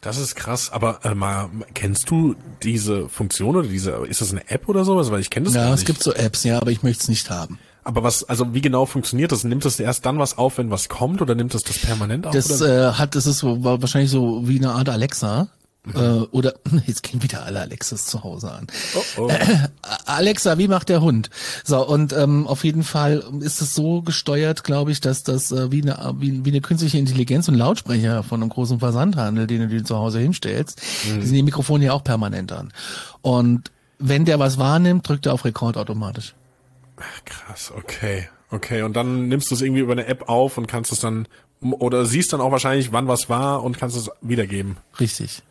Das 0.06 0.20
ist 0.20 0.36
krass, 0.36 0.72
aber 0.72 1.00
äh, 1.04 1.16
mal 1.16 1.50
kennst 1.74 2.12
du 2.12 2.36
diese 2.62 3.10
Funktion 3.10 3.56
oder 3.56 3.68
diese 3.68 3.90
ist 4.08 4.22
das 4.22 4.32
eine 4.32 4.48
App 4.52 4.70
oder 4.70 4.86
sowas, 4.86 5.10
weil 5.10 5.20
ich 5.20 5.32
kenne 5.32 5.46
das 5.46 5.56
ja, 5.56 5.62
nicht. 5.62 5.70
Ja, 5.70 5.74
es 5.74 5.86
gibt 5.86 6.04
so 6.04 6.14
Apps, 6.14 6.44
ja, 6.44 6.62
aber 6.62 6.70
ich 6.70 6.84
möchte 6.84 7.02
es 7.02 7.10
nicht 7.10 7.32
haben. 7.32 7.58
Aber 7.84 8.04
was, 8.04 8.24
also 8.24 8.54
wie 8.54 8.62
genau 8.62 8.86
funktioniert 8.86 9.32
das? 9.32 9.44
Nimmt 9.44 9.66
das 9.66 9.80
erst 9.80 10.06
dann 10.06 10.20
was 10.20 10.38
auf, 10.38 10.60
wenn 10.60 10.70
was 10.70 10.90
kommt, 10.90 11.24
oder 11.24 11.34
nimmt 11.34 11.56
das 11.56 11.64
das 11.64 11.80
permanent 11.80 12.28
auf? 12.28 12.34
Das 12.34 12.62
äh, 12.62 12.92
hat, 12.92 13.16
das 13.16 13.26
ist 13.26 13.40
so, 13.40 13.64
war 13.64 13.82
wahrscheinlich 13.82 14.12
so 14.12 14.48
wie 14.48 14.60
eine 14.60 14.74
Art 14.74 14.90
Alexa. 14.90 15.48
Mhm. 15.86 15.96
Äh, 15.96 16.20
oder 16.32 16.54
jetzt 16.86 17.02
gehen 17.02 17.24
wieder 17.24 17.44
alle 17.44 17.62
Alexas 17.62 18.06
zu 18.06 18.24
Hause 18.24 18.52
an. 18.52 18.68
Oh, 18.94 19.24
oh. 19.24 19.32
Alexa, 20.06 20.58
wie 20.58 20.68
macht 20.68 20.90
der 20.90 21.02
Hund? 21.02 21.30
So 21.64 21.86
und 21.86 22.14
ähm, 22.14 22.48
auf 22.48 22.64
jeden 22.64 22.84
Fall 22.84 23.24
ist 23.42 23.62
es 23.62 23.76
so 23.76 24.02
gesteuert, 24.02 24.64
glaube 24.64 24.92
ich, 24.92 25.02
dass 25.02 25.24
das 25.24 25.52
äh, 25.52 25.72
wie 25.72 25.82
eine 25.82 26.16
wie, 26.20 26.46
wie 26.46 26.50
eine 26.50 26.62
künstliche 26.62 26.98
Intelligenz 26.98 27.48
und 27.48 27.56
Lautsprecher 27.56 28.24
von 28.24 28.42
einem 28.42 28.50
großen 28.50 28.80
Versandhandel, 28.80 29.48
den 29.48 29.62
du 29.62 29.68
dir 29.68 29.84
zu 29.84 29.98
Hause 29.98 30.20
hinstellst, 30.20 30.82
mhm. 31.08 31.22
die 31.22 31.26
sind 31.26 31.36
die 31.36 31.44
Mikrofone 31.44 31.86
ja 31.86 31.94
auch 31.94 32.04
permanent 32.04 32.52
an. 32.52 32.72
Und 33.22 33.72
wenn 34.00 34.26
der 34.26 34.40
was 34.40 34.58
wahrnimmt, 34.58 35.08
drückt 35.08 35.26
er 35.26 35.34
auf 35.34 35.46
Rekord 35.46 35.78
automatisch. 35.78 36.36
Ach, 36.98 37.26
krass, 37.26 37.74
okay. 37.76 38.30
Okay, 38.52 38.84
und 38.84 38.96
dann 38.96 39.28
nimmst 39.28 39.50
du 39.52 39.56
es 39.56 39.62
irgendwie 39.62 39.82
über 39.82 39.94
eine 39.94 40.06
App 40.06 40.30
auf 40.30 40.58
und 40.58 40.68
kannst 40.68 40.92
es 40.92 41.00
dann 41.00 41.28
oder 41.62 42.06
siehst 42.06 42.32
dann 42.32 42.42
auch 42.42 42.52
wahrscheinlich, 42.52 42.92
wann 42.92 43.08
was 43.08 43.30
war 43.30 43.64
und 43.64 43.78
kannst 43.78 43.98
es 43.98 44.10
wiedergeben. 44.22 44.78
Richtig. 45.00 45.42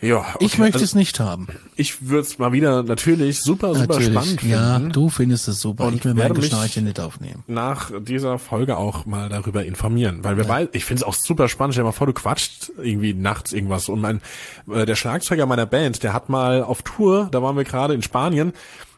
Ja, 0.00 0.18
okay. 0.34 0.44
Ich 0.44 0.58
möchte 0.58 0.74
also, 0.74 0.84
es 0.84 0.94
nicht 0.94 1.18
haben. 1.20 1.46
Ich 1.76 2.08
würde 2.08 2.22
es 2.22 2.38
mal 2.38 2.52
wieder 2.52 2.82
natürlich 2.82 3.40
super, 3.40 3.74
super 3.74 3.94
Natürlich. 3.94 4.12
spannend 4.12 4.40
finden. 4.40 4.54
Ja, 4.54 4.78
du 4.78 5.08
findest 5.08 5.48
es 5.48 5.60
super. 5.60 5.84
Und 5.84 5.94
ich 5.94 6.04
will 6.04 6.14
mein 6.14 6.34
Geschnarche 6.34 6.82
nicht 6.82 7.00
aufnehmen. 7.00 7.42
nach 7.46 7.90
dieser 8.02 8.38
Folge 8.38 8.76
auch 8.76 9.06
mal 9.06 9.28
darüber 9.28 9.64
informieren, 9.64 10.22
weil 10.22 10.36
wir 10.36 10.44
beide, 10.44 10.70
ich 10.72 10.84
finde 10.84 11.02
es 11.02 11.04
auch 11.04 11.14
super 11.14 11.48
spannend. 11.48 11.74
Stell 11.74 11.84
dir 11.84 11.88
mal 11.88 11.92
vor, 11.92 12.06
du 12.06 12.12
quatscht 12.12 12.70
irgendwie 12.82 13.14
nachts 13.14 13.52
irgendwas 13.52 13.88
und 13.88 14.00
mein 14.00 14.20
äh, 14.70 14.84
der 14.84 14.96
Schlagzeuger 14.96 15.46
meiner 15.46 15.66
Band, 15.66 16.02
der 16.02 16.12
hat 16.12 16.28
mal 16.28 16.62
auf 16.62 16.82
Tour, 16.82 17.28
da 17.30 17.42
waren 17.42 17.56
wir 17.56 17.64
gerade 17.64 17.94
in 17.94 18.02
Spanien 18.02 18.52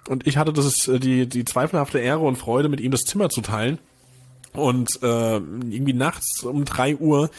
und 0.08 0.26
ich 0.26 0.38
hatte 0.38 0.52
das 0.52 0.88
äh, 0.88 0.98
die 0.98 1.28
die 1.28 1.44
zweifelhafte 1.44 1.98
Ehre 1.98 2.20
und 2.20 2.36
Freude, 2.36 2.68
mit 2.68 2.80
ihm 2.80 2.90
das 2.90 3.02
Zimmer 3.02 3.28
zu 3.28 3.42
teilen 3.42 3.78
und 4.54 5.02
äh, 5.02 5.36
irgendwie 5.36 5.92
nachts 5.92 6.42
um 6.42 6.64
drei 6.64 6.96
Uhr 6.96 7.30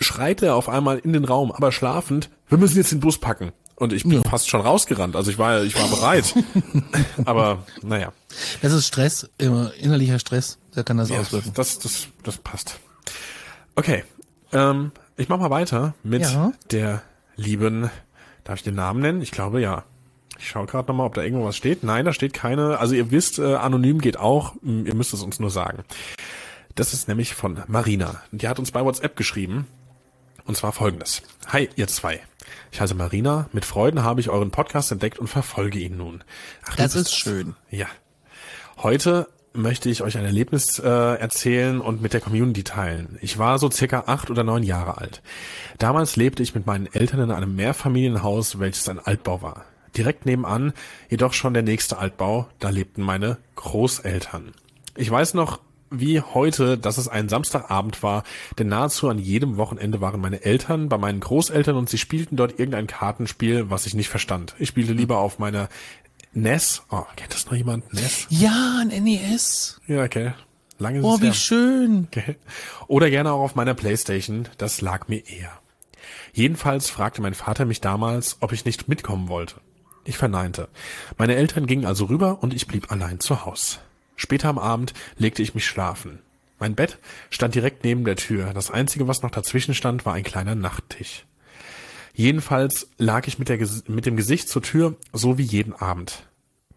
schreit 0.00 0.42
er 0.42 0.56
auf 0.56 0.68
einmal 0.68 0.98
in 0.98 1.12
den 1.12 1.24
Raum, 1.24 1.52
aber 1.52 1.72
schlafend, 1.72 2.30
wir 2.48 2.58
müssen 2.58 2.76
jetzt 2.76 2.92
den 2.92 3.00
Bus 3.00 3.18
packen. 3.18 3.52
Und 3.76 3.92
ich 3.92 4.04
bin 4.04 4.22
fast 4.22 4.48
schon 4.48 4.60
rausgerannt, 4.60 5.16
also 5.16 5.30
ich 5.32 5.38
war 5.38 5.62
ich 5.64 5.74
war 5.76 5.88
bereit. 5.88 6.32
aber 7.24 7.64
naja. 7.82 8.12
Das 8.62 8.72
ist 8.72 8.86
Stress, 8.86 9.28
innerlicher 9.38 10.18
Stress, 10.20 10.58
der 10.76 10.84
kann 10.84 10.96
das 10.96 11.08
Ja, 11.10 11.18
auswirken. 11.20 11.52
das, 11.54 11.80
das, 11.80 12.06
das 12.22 12.38
passt. 12.38 12.78
Okay, 13.74 14.04
ähm, 14.52 14.92
ich 15.16 15.28
mach 15.28 15.38
mal 15.38 15.50
weiter 15.50 15.94
mit 16.04 16.22
Ja. 16.22 16.52
der 16.70 17.02
lieben, 17.36 17.90
darf 18.44 18.56
ich 18.58 18.62
den 18.62 18.76
Namen 18.76 19.00
nennen? 19.00 19.22
Ich 19.22 19.32
glaube 19.32 19.60
ja. 19.60 19.84
Ich 20.38 20.48
schaue 20.48 20.66
gerade 20.66 20.88
nochmal, 20.88 21.06
ob 21.06 21.14
da 21.14 21.22
irgendwo 21.22 21.44
was 21.44 21.56
steht. 21.56 21.84
Nein, 21.84 22.04
da 22.04 22.12
steht 22.12 22.32
keine. 22.34 22.78
Also 22.78 22.94
ihr 22.94 23.10
wisst, 23.12 23.38
äh, 23.38 23.54
anonym 23.54 24.00
geht 24.00 24.18
auch. 24.18 24.54
Ihr 24.62 24.94
müsst 24.94 25.14
es 25.14 25.22
uns 25.22 25.38
nur 25.40 25.50
sagen. 25.50 25.84
Das 26.74 26.92
ist 26.92 27.06
nämlich 27.08 27.34
von 27.34 27.62
Marina. 27.68 28.20
Die 28.32 28.48
hat 28.48 28.58
uns 28.58 28.72
bei 28.72 28.84
WhatsApp 28.84 29.16
geschrieben. 29.16 29.66
Und 30.46 30.56
zwar 30.56 30.72
folgendes. 30.72 31.22
Hi, 31.48 31.68
ihr 31.76 31.88
zwei. 31.88 32.20
Ich 32.70 32.80
heiße 32.80 32.94
Marina. 32.94 33.48
Mit 33.52 33.64
Freuden 33.64 34.02
habe 34.02 34.20
ich 34.20 34.28
euren 34.28 34.50
Podcast 34.50 34.92
entdeckt 34.92 35.18
und 35.18 35.28
verfolge 35.28 35.78
ihn 35.78 35.96
nun. 35.96 36.22
Ach, 36.68 36.76
Das 36.76 36.94
ist 36.94 37.14
schön. 37.16 37.54
ja. 37.70 37.86
Heute 38.76 39.28
möchte 39.52 39.88
ich 39.88 40.02
euch 40.02 40.18
ein 40.18 40.24
Erlebnis 40.24 40.80
äh, 40.80 40.88
erzählen 40.88 41.80
und 41.80 42.02
mit 42.02 42.12
der 42.12 42.20
Community 42.20 42.64
teilen. 42.64 43.18
Ich 43.22 43.38
war 43.38 43.58
so 43.60 43.70
circa 43.70 44.04
acht 44.06 44.28
oder 44.30 44.42
neun 44.42 44.64
Jahre 44.64 44.98
alt. 44.98 45.22
Damals 45.78 46.16
lebte 46.16 46.42
ich 46.42 46.56
mit 46.56 46.66
meinen 46.66 46.86
Eltern 46.92 47.20
in 47.20 47.30
einem 47.30 47.54
Mehrfamilienhaus, 47.54 48.58
welches 48.58 48.88
ein 48.88 48.98
Altbau 48.98 49.42
war. 49.42 49.64
Direkt 49.96 50.26
nebenan 50.26 50.72
jedoch 51.08 51.32
schon 51.34 51.54
der 51.54 51.62
nächste 51.62 51.98
Altbau, 51.98 52.48
da 52.58 52.70
lebten 52.70 53.02
meine 53.02 53.38
Großeltern. 53.54 54.52
Ich 54.96 55.08
weiß 55.08 55.34
noch 55.34 55.60
wie 56.00 56.20
heute, 56.20 56.78
dass 56.78 56.98
es 56.98 57.08
ein 57.08 57.28
Samstagabend 57.28 58.02
war, 58.02 58.24
denn 58.58 58.68
nahezu 58.68 59.08
an 59.08 59.18
jedem 59.18 59.56
Wochenende 59.56 60.00
waren 60.00 60.20
meine 60.20 60.44
Eltern 60.44 60.88
bei 60.88 60.98
meinen 60.98 61.20
Großeltern 61.20 61.76
und 61.76 61.88
sie 61.88 61.98
spielten 61.98 62.36
dort 62.36 62.58
irgendein 62.58 62.86
Kartenspiel, 62.86 63.70
was 63.70 63.86
ich 63.86 63.94
nicht 63.94 64.08
verstand. 64.08 64.54
Ich 64.58 64.68
spielte 64.68 64.92
lieber 64.92 65.18
auf 65.18 65.38
meiner 65.38 65.68
NES. 66.32 66.82
Oh, 66.90 67.04
kennt 67.16 67.32
das 67.32 67.46
noch 67.46 67.54
jemand? 67.54 67.92
NES? 67.92 68.26
Ja, 68.30 68.80
ein 68.80 68.88
NES. 69.04 69.80
Ja, 69.86 70.02
okay. 70.04 70.32
Lange 70.78 70.98
ist 70.98 71.04
Oh, 71.04 71.20
wie 71.20 71.32
schön. 71.32 72.08
Okay. 72.08 72.36
Oder 72.88 73.10
gerne 73.10 73.32
auch 73.32 73.40
auf 73.40 73.54
meiner 73.54 73.74
Playstation. 73.74 74.48
Das 74.58 74.80
lag 74.80 75.08
mir 75.08 75.26
eher. 75.28 75.52
Jedenfalls 76.32 76.90
fragte 76.90 77.22
mein 77.22 77.34
Vater 77.34 77.64
mich 77.64 77.80
damals, 77.80 78.38
ob 78.40 78.52
ich 78.52 78.64
nicht 78.64 78.88
mitkommen 78.88 79.28
wollte. 79.28 79.60
Ich 80.04 80.18
verneinte. 80.18 80.68
Meine 81.16 81.36
Eltern 81.36 81.66
gingen 81.66 81.86
also 81.86 82.06
rüber 82.06 82.42
und 82.42 82.52
ich 82.52 82.66
blieb 82.66 82.90
allein 82.90 83.20
zu 83.20 83.44
Haus. 83.44 83.78
Später 84.16 84.48
am 84.48 84.58
Abend 84.58 84.94
legte 85.16 85.42
ich 85.42 85.54
mich 85.54 85.66
schlafen. 85.66 86.20
Mein 86.58 86.74
Bett 86.74 86.98
stand 87.30 87.54
direkt 87.54 87.84
neben 87.84 88.04
der 88.04 88.16
Tür. 88.16 88.54
Das 88.54 88.70
einzige, 88.70 89.08
was 89.08 89.22
noch 89.22 89.30
dazwischen 89.30 89.74
stand, 89.74 90.06
war 90.06 90.14
ein 90.14 90.22
kleiner 90.22 90.54
Nachttisch. 90.54 91.26
Jedenfalls 92.14 92.88
lag 92.96 93.26
ich 93.26 93.38
mit, 93.38 93.48
der, 93.48 93.58
mit 93.88 94.06
dem 94.06 94.16
Gesicht 94.16 94.48
zur 94.48 94.62
Tür, 94.62 94.96
so 95.12 95.36
wie 95.36 95.42
jeden 95.42 95.72
Abend. 95.72 96.28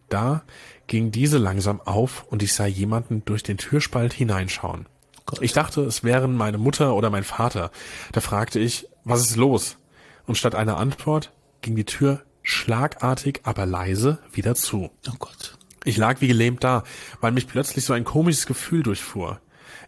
Da 0.09 0.43
ging 0.87 1.11
diese 1.11 1.37
langsam 1.37 1.79
auf 1.81 2.25
und 2.29 2.41
ich 2.41 2.53
sah 2.53 2.65
jemanden 2.65 3.23
durch 3.25 3.43
den 3.43 3.57
Türspalt 3.57 4.13
hineinschauen. 4.13 4.87
Gott. 5.25 5.41
Ich 5.41 5.53
dachte, 5.53 5.81
es 5.81 6.03
wären 6.03 6.35
meine 6.35 6.57
Mutter 6.57 6.95
oder 6.95 7.09
mein 7.09 7.25
Vater. 7.25 7.71
Da 8.13 8.21
fragte 8.21 8.59
ich, 8.59 8.87
was 9.03 9.21
ist 9.21 9.35
los? 9.35 9.77
Und 10.25 10.37
statt 10.37 10.55
einer 10.55 10.77
Antwort 10.77 11.33
ging 11.61 11.75
die 11.75 11.85
Tür 11.85 12.23
schlagartig, 12.41 13.41
aber 13.43 13.65
leise 13.65 14.19
wieder 14.31 14.55
zu. 14.55 14.89
Oh 15.07 15.15
Gott. 15.19 15.56
Ich 15.83 15.97
lag 15.97 16.21
wie 16.21 16.27
gelähmt 16.27 16.63
da, 16.63 16.83
weil 17.21 17.31
mich 17.31 17.47
plötzlich 17.47 17.85
so 17.85 17.93
ein 17.93 18.03
komisches 18.03 18.45
Gefühl 18.45 18.83
durchfuhr. 18.83 19.39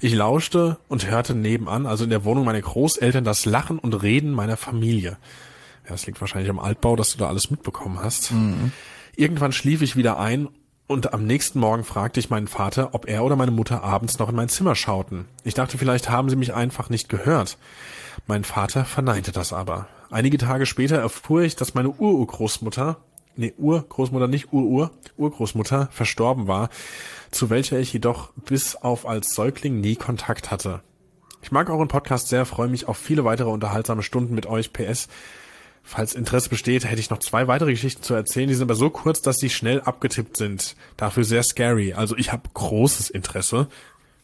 Ich 0.02 0.14
lauschte 0.14 0.78
und 0.88 1.10
hörte 1.10 1.36
nebenan, 1.36 1.86
also 1.86 2.06
in 2.06 2.10
der 2.10 2.24
Wohnung 2.24 2.46
meiner 2.46 2.62
Großeltern, 2.62 3.24
das 3.24 3.46
Lachen 3.46 3.80
und 3.80 3.94
Reden 3.94 4.32
meiner 4.32 4.56
Familie. 4.56 5.18
Ja, 5.84 5.92
das 5.92 6.06
liegt 6.06 6.22
wahrscheinlich 6.22 6.50
am 6.50 6.60
Altbau, 6.60 6.96
dass 6.96 7.12
du 7.12 7.18
da 7.18 7.28
alles 7.28 7.52
mitbekommen 7.52 8.00
hast. 8.02 8.32
Irgendwann 9.16 9.52
schlief 9.52 9.82
ich 9.82 9.98
wieder 9.98 10.18
ein 10.18 10.48
und 10.88 11.14
am 11.14 11.26
nächsten 11.26 11.60
Morgen 11.60 11.84
fragte 11.84 12.20
ich 12.20 12.30
meinen 12.30 12.48
Vater, 12.48 12.94
ob 12.94 13.08
er 13.08 13.24
oder 13.24 13.36
meine 13.36 13.52
Mutter 13.52 13.84
abends 13.84 14.20
noch 14.20 14.30
in 14.30 14.36
mein 14.36 14.50
Zimmer 14.50 14.76
schauten. 14.76 15.26
Ich 15.44 15.54
dachte, 15.54 15.78
vielleicht 15.78 16.10
haben 16.10 16.30
sie 16.30 16.36
mich 16.36 16.54
einfach 16.54 16.90
nicht 16.90 17.10
gehört. 17.10 17.58
Mein 18.26 18.44
Vater 18.44 18.86
verneinte 18.86 19.32
das 19.32 19.54
aber. 19.54 19.88
Einige 20.10 20.38
Tage 20.38 20.66
später 20.66 20.98
erfuhr 20.98 21.42
ich, 21.42 21.56
dass 21.56 21.74
meine 21.74 21.90
Ururgroßmutter, 21.90 22.98
nee, 23.40 23.54
Urgroßmutter, 23.58 24.28
nicht 24.28 24.54
Urur, 24.54 24.92
Urgroßmutter 25.18 25.90
verstorben 25.92 26.48
war, 26.48 26.70
zu 27.32 27.50
welcher 27.50 27.80
ich 27.80 27.94
jedoch 27.94 28.32
bis 28.46 28.76
auf 28.76 29.08
als 29.08 29.34
Säugling 29.34 29.80
nie 29.80 29.96
Kontakt 29.96 30.52
hatte. 30.52 30.82
Ich 31.42 31.52
mag 31.52 31.70
euren 31.70 31.88
Podcast 31.88 32.28
sehr, 32.28 32.46
freue 32.46 32.68
mich 32.68 32.88
auf 32.88 32.98
viele 32.98 33.24
weitere 33.24 33.50
unterhaltsame 33.50 34.04
Stunden 34.04 34.36
mit 34.36 34.46
euch. 34.46 34.74
PS, 34.74 35.08
falls 35.84 36.14
Interesse 36.14 36.50
besteht, 36.50 36.84
hätte 36.84 37.00
ich 37.00 37.10
noch 37.10 37.20
zwei 37.20 37.48
weitere 37.48 37.72
Geschichten 37.72 38.04
zu 38.04 38.14
erzählen. 38.14 38.50
Die 38.50 38.56
sind 38.56 38.68
aber 38.68 38.76
so 38.76 38.90
kurz, 38.90 39.22
dass 39.22 39.38
sie 39.38 39.50
schnell 39.50 39.80
abgetippt 39.82 40.36
sind. 40.36 40.76
Dafür 40.98 41.24
sehr 41.24 41.44
scary. 41.44 41.94
Also 41.94 42.18
ich 42.18 42.34
habe 42.34 42.44
großes 42.54 43.10
Interesse. 43.10 43.68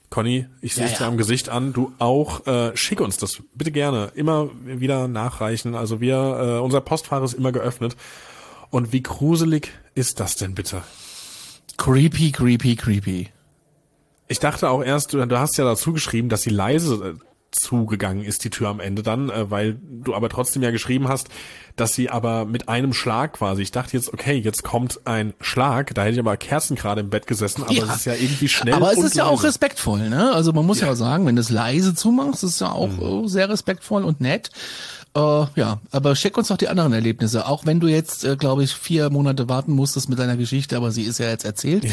Conny, 0.10 0.46
ich 0.62 0.76
sehe 0.76 0.86
Ja, 0.86 0.92
es 0.92 0.98
dir 0.98 1.06
ja. 1.06 1.10
am 1.10 1.18
Gesicht 1.18 1.48
an. 1.50 1.72
Du 1.72 1.94
auch. 2.00 2.46
Äh, 2.48 2.76
schick 2.76 3.00
uns 3.00 3.18
das 3.18 3.42
bitte 3.54 3.72
gerne. 3.72 4.12
Immer 4.16 4.50
wieder 4.66 5.08
nachreichen. 5.08 5.74
Also 5.74 6.02
wir, 6.02 6.16
äh, 6.58 6.60
unser 6.60 6.82
Postfach 6.82 7.24
ist 7.24 7.34
immer 7.34 7.54
geöffnet. 7.54 7.96
Und 8.76 8.92
wie 8.92 9.02
gruselig 9.04 9.72
ist 9.94 10.20
das 10.20 10.36
denn 10.36 10.54
bitte? 10.54 10.82
Creepy, 11.78 12.34
creepy, 12.34 12.76
creepy. 12.76 13.30
Ich 14.28 14.40
dachte 14.40 14.70
auch 14.70 14.84
erst, 14.84 15.14
du, 15.14 15.40
hast 15.40 15.58
ja 15.58 15.64
dazu 15.64 15.94
geschrieben, 15.94 16.28
dass 16.28 16.42
sie 16.42 16.50
leise 16.50 17.16
äh, 17.16 17.26
zugegangen 17.52 18.26
ist, 18.26 18.44
die 18.44 18.50
Tür 18.50 18.68
am 18.68 18.82
Ende 18.82 19.02
dann, 19.02 19.30
äh, 19.30 19.50
weil 19.50 19.78
du 19.82 20.14
aber 20.14 20.28
trotzdem 20.28 20.62
ja 20.62 20.72
geschrieben 20.72 21.08
hast, 21.08 21.30
dass 21.78 21.94
sie 21.94 22.10
aber 22.10 22.44
mit 22.44 22.68
einem 22.68 22.92
Schlag 22.92 23.32
quasi. 23.38 23.62
Ich 23.62 23.72
dachte 23.72 23.96
jetzt, 23.96 24.14
okay, 24.14 24.34
jetzt 24.36 24.64
kommt 24.66 25.00
ein 25.08 25.34
Schlag, 25.40 25.96
da 25.96 26.02
hätte 26.04 26.16
ich 26.16 26.20
aber 26.20 26.36
Kerzen 26.36 26.76
gerade 26.76 27.00
im 27.00 27.10
Bett 27.10 27.28
gesessen, 27.28 27.64
aber 27.64 27.72
es 27.78 27.96
ist 27.96 28.06
ja 28.06 28.14
irgendwie 28.16 28.50
schnell. 28.50 28.74
Aber 28.74 28.92
es 28.92 28.98
ist 29.02 29.16
ja 29.16 29.24
auch 29.24 29.38
leise. 29.38 29.48
respektvoll, 29.48 30.10
ne? 30.10 30.34
Also 30.34 30.52
man 30.52 30.66
muss 30.66 30.82
ja, 30.82 30.88
Ja. 30.88 30.96
sagen, 30.96 31.26
wenn 31.26 31.38
du 31.38 31.42
es 31.42 31.50
leise 31.50 31.96
zumachst, 31.96 32.44
ist 32.44 32.60
ja 32.60 32.74
auch 32.74 32.90
Mhm. 32.90 33.30
sehr 33.30 33.48
respektvoll 33.48 34.04
und 34.04 34.20
nett. 34.20 34.50
Äh, 35.16 35.46
ja, 35.56 35.80
aber 35.92 36.16
schick 36.16 36.38
uns 36.38 36.50
doch 36.50 36.58
die 36.58 36.68
anderen 36.68 36.94
Erlebnisse. 36.94 37.48
Auch 37.48 37.66
wenn 37.66 37.80
du 37.80 37.88
jetzt, 37.88 38.26
äh, 38.26 38.36
glaube 38.36 38.64
ich, 38.64 38.74
vier 38.74 39.10
Monate 39.10 39.48
warten 39.48 39.72
musstest 39.72 40.10
mit 40.10 40.20
deiner 40.20 40.36
Geschichte, 40.36 40.76
aber 40.76 40.92
sie 40.92 41.04
ist 41.04 41.20
ja 41.20 41.30
jetzt 41.30 41.46
erzählt. 41.46 41.86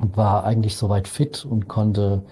war 0.00 0.44
eigentlich 0.44 0.76
soweit 0.76 1.08
fit 1.08 1.44
und 1.44 1.68
konnte 1.68 2.22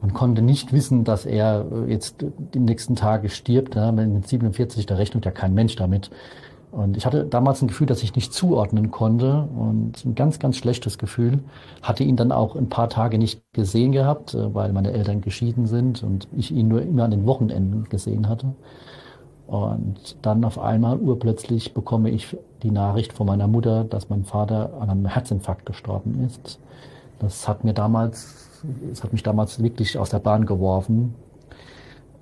man 0.00 0.14
konnte 0.14 0.42
nicht 0.42 0.72
wissen, 0.72 1.04
dass 1.04 1.26
er 1.26 1.66
jetzt 1.86 2.24
die 2.54 2.58
nächsten 2.58 2.96
Tage 2.96 3.28
stirbt. 3.28 3.74
Ja, 3.74 3.92
mit 3.92 4.26
47, 4.26 4.86
da 4.86 4.96
rechnet 4.96 5.24
ja 5.24 5.30
kein 5.30 5.54
Mensch 5.54 5.76
damit. 5.76 6.10
Und 6.72 6.96
ich 6.96 7.04
hatte 7.04 7.24
damals 7.24 7.62
ein 7.62 7.68
Gefühl, 7.68 7.88
dass 7.88 8.02
ich 8.02 8.14
nicht 8.14 8.32
zuordnen 8.32 8.90
konnte 8.92 9.48
und 9.56 10.04
ein 10.04 10.14
ganz, 10.14 10.38
ganz 10.38 10.56
schlechtes 10.56 10.98
Gefühl. 10.98 11.40
Hatte 11.82 12.04
ihn 12.04 12.16
dann 12.16 12.30
auch 12.30 12.54
ein 12.54 12.68
paar 12.68 12.88
Tage 12.88 13.18
nicht 13.18 13.42
gesehen 13.52 13.90
gehabt, 13.92 14.34
äh, 14.34 14.54
weil 14.54 14.72
meine 14.72 14.92
Eltern 14.92 15.20
geschieden 15.20 15.66
sind 15.66 16.02
und 16.02 16.28
ich 16.36 16.52
ihn 16.52 16.68
nur 16.68 16.82
immer 16.82 17.04
an 17.04 17.10
den 17.10 17.26
Wochenenden 17.26 17.88
gesehen 17.88 18.28
hatte. 18.28 18.54
Und 19.48 20.16
dann 20.22 20.44
auf 20.44 20.60
einmal 20.60 20.98
urplötzlich 20.98 21.74
bekomme 21.74 22.10
ich 22.10 22.36
die 22.62 22.70
Nachricht 22.70 23.12
von 23.12 23.26
meiner 23.26 23.48
Mutter, 23.48 23.82
dass 23.82 24.08
mein 24.08 24.24
Vater 24.24 24.74
an 24.80 24.90
einem 24.90 25.06
Herzinfarkt 25.06 25.66
gestorben 25.66 26.24
ist. 26.24 26.60
Das 27.18 27.48
hat 27.48 27.64
mir 27.64 27.74
damals, 27.74 28.48
das 28.88 29.02
hat 29.02 29.12
mich 29.12 29.22
damals 29.22 29.62
wirklich 29.62 29.98
aus 29.98 30.10
der 30.10 30.18
Bahn 30.18 30.46
geworfen. 30.46 31.14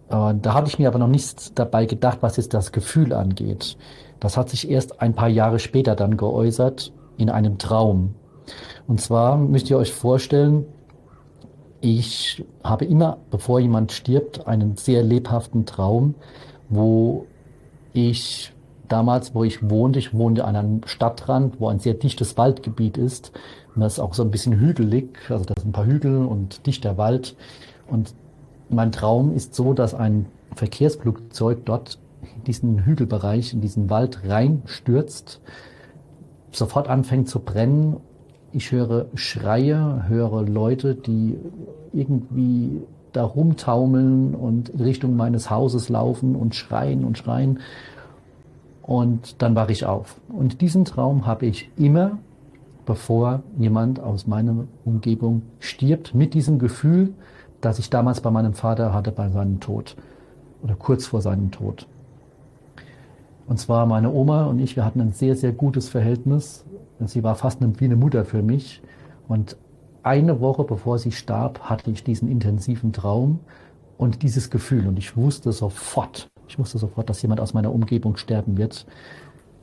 Und 0.08 0.46
da 0.46 0.54
habe 0.54 0.68
ich 0.68 0.78
mir 0.78 0.88
aber 0.88 0.98
noch 0.98 1.08
nichts 1.08 1.52
dabei 1.54 1.84
gedacht, 1.84 2.18
was 2.22 2.36
jetzt 2.36 2.54
das 2.54 2.72
Gefühl 2.72 3.12
angeht. 3.12 3.76
Das 4.20 4.36
hat 4.36 4.48
sich 4.48 4.70
erst 4.70 5.00
ein 5.00 5.14
paar 5.14 5.28
Jahre 5.28 5.58
später 5.58 5.94
dann 5.94 6.16
geäußert 6.16 6.92
in 7.18 7.30
einem 7.30 7.58
Traum. 7.58 8.14
Und 8.86 9.00
zwar 9.00 9.36
müsst 9.36 9.68
ihr 9.68 9.76
euch 9.76 9.92
vorstellen, 9.92 10.64
ich 11.80 12.44
habe 12.64 12.86
immer, 12.86 13.18
bevor 13.30 13.60
jemand 13.60 13.92
stirbt, 13.92 14.46
einen 14.46 14.76
sehr 14.76 15.02
lebhaften 15.02 15.66
Traum, 15.66 16.14
wo 16.68 17.26
ich 17.92 18.52
damals, 18.88 19.34
wo 19.34 19.44
ich 19.44 19.68
wohnte, 19.68 19.98
ich 19.98 20.14
wohnte 20.14 20.44
an 20.44 20.56
einem 20.56 20.80
Stadtrand, 20.86 21.60
wo 21.60 21.68
ein 21.68 21.78
sehr 21.78 21.94
dichtes 21.94 22.36
Waldgebiet 22.36 22.96
ist. 22.96 23.32
Und 23.78 23.82
das 23.82 23.92
ist 23.92 24.00
auch 24.00 24.12
so 24.12 24.24
ein 24.24 24.32
bisschen 24.32 24.58
hügelig, 24.58 25.30
also 25.30 25.44
das 25.44 25.62
sind 25.62 25.68
ein 25.68 25.72
paar 25.72 25.86
Hügel 25.86 26.24
und 26.24 26.66
dichter 26.66 26.98
Wald. 26.98 27.36
Und 27.86 28.12
mein 28.70 28.90
Traum 28.90 29.32
ist 29.32 29.54
so, 29.54 29.72
dass 29.72 29.94
ein 29.94 30.26
Verkehrsflugzeug 30.56 31.64
dort 31.64 32.00
in 32.22 32.42
diesen 32.42 32.84
Hügelbereich, 32.84 33.52
in 33.52 33.60
diesen 33.60 33.88
Wald 33.88 34.22
reinstürzt, 34.26 35.40
sofort 36.50 36.88
anfängt 36.88 37.28
zu 37.28 37.38
brennen. 37.38 37.98
Ich 38.50 38.72
höre 38.72 39.06
Schreie, 39.14 40.08
höre 40.08 40.42
Leute, 40.42 40.96
die 40.96 41.38
irgendwie 41.92 42.82
da 43.12 43.22
rumtaumeln 43.22 44.34
und 44.34 44.70
in 44.70 44.80
Richtung 44.80 45.14
meines 45.14 45.50
Hauses 45.50 45.88
laufen 45.88 46.34
und 46.34 46.56
schreien 46.56 47.04
und 47.04 47.16
schreien. 47.16 47.60
Und 48.82 49.40
dann 49.40 49.54
wache 49.54 49.70
ich 49.70 49.86
auf. 49.86 50.20
Und 50.28 50.62
diesen 50.62 50.84
Traum 50.84 51.26
habe 51.26 51.46
ich 51.46 51.70
immer, 51.76 52.18
bevor 52.88 53.42
jemand 53.58 54.00
aus 54.00 54.26
meiner 54.26 54.64
Umgebung 54.86 55.42
stirbt, 55.60 56.14
mit 56.14 56.32
diesem 56.32 56.58
Gefühl, 56.58 57.12
das 57.60 57.78
ich 57.78 57.90
damals 57.90 58.22
bei 58.22 58.30
meinem 58.30 58.54
Vater 58.54 58.94
hatte 58.94 59.12
bei 59.12 59.28
seinem 59.28 59.60
Tod 59.60 59.94
oder 60.62 60.74
kurz 60.74 61.04
vor 61.04 61.20
seinem 61.20 61.50
Tod. 61.50 61.86
Und 63.46 63.58
zwar 63.58 63.84
meine 63.84 64.10
Oma 64.10 64.46
und 64.46 64.58
ich, 64.58 64.74
wir 64.74 64.86
hatten 64.86 65.02
ein 65.02 65.12
sehr, 65.12 65.36
sehr 65.36 65.52
gutes 65.52 65.90
Verhältnis. 65.90 66.64
Sie 67.00 67.22
war 67.22 67.34
fast 67.34 67.60
wie 67.60 67.84
eine 67.84 67.96
Mutter 67.96 68.24
für 68.24 68.42
mich. 68.42 68.80
Und 69.28 69.58
eine 70.02 70.40
Woche 70.40 70.64
bevor 70.64 70.98
sie 70.98 71.12
starb, 71.12 71.60
hatte 71.60 71.90
ich 71.90 72.02
diesen 72.04 72.30
intensiven 72.30 72.94
Traum 72.94 73.40
und 73.98 74.22
dieses 74.22 74.48
Gefühl. 74.48 74.86
Und 74.86 74.98
ich 74.98 75.14
wusste 75.14 75.52
sofort, 75.52 76.30
ich 76.48 76.58
wusste 76.58 76.78
sofort, 76.78 77.10
dass 77.10 77.20
jemand 77.20 77.42
aus 77.42 77.52
meiner 77.52 77.72
Umgebung 77.72 78.16
sterben 78.16 78.56
wird. 78.56 78.86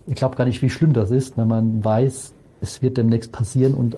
Ich 0.06 0.14
glaube 0.14 0.36
gar 0.36 0.46
nicht, 0.46 0.62
wie 0.62 0.70
schlimm 0.70 0.94
das 0.94 1.10
ist, 1.10 1.38
wenn 1.40 1.48
man 1.48 1.84
weiß, 1.84 2.36
es 2.66 2.82
wird 2.82 2.98
demnächst 2.98 3.32
passieren. 3.32 3.74
Und 3.74 3.98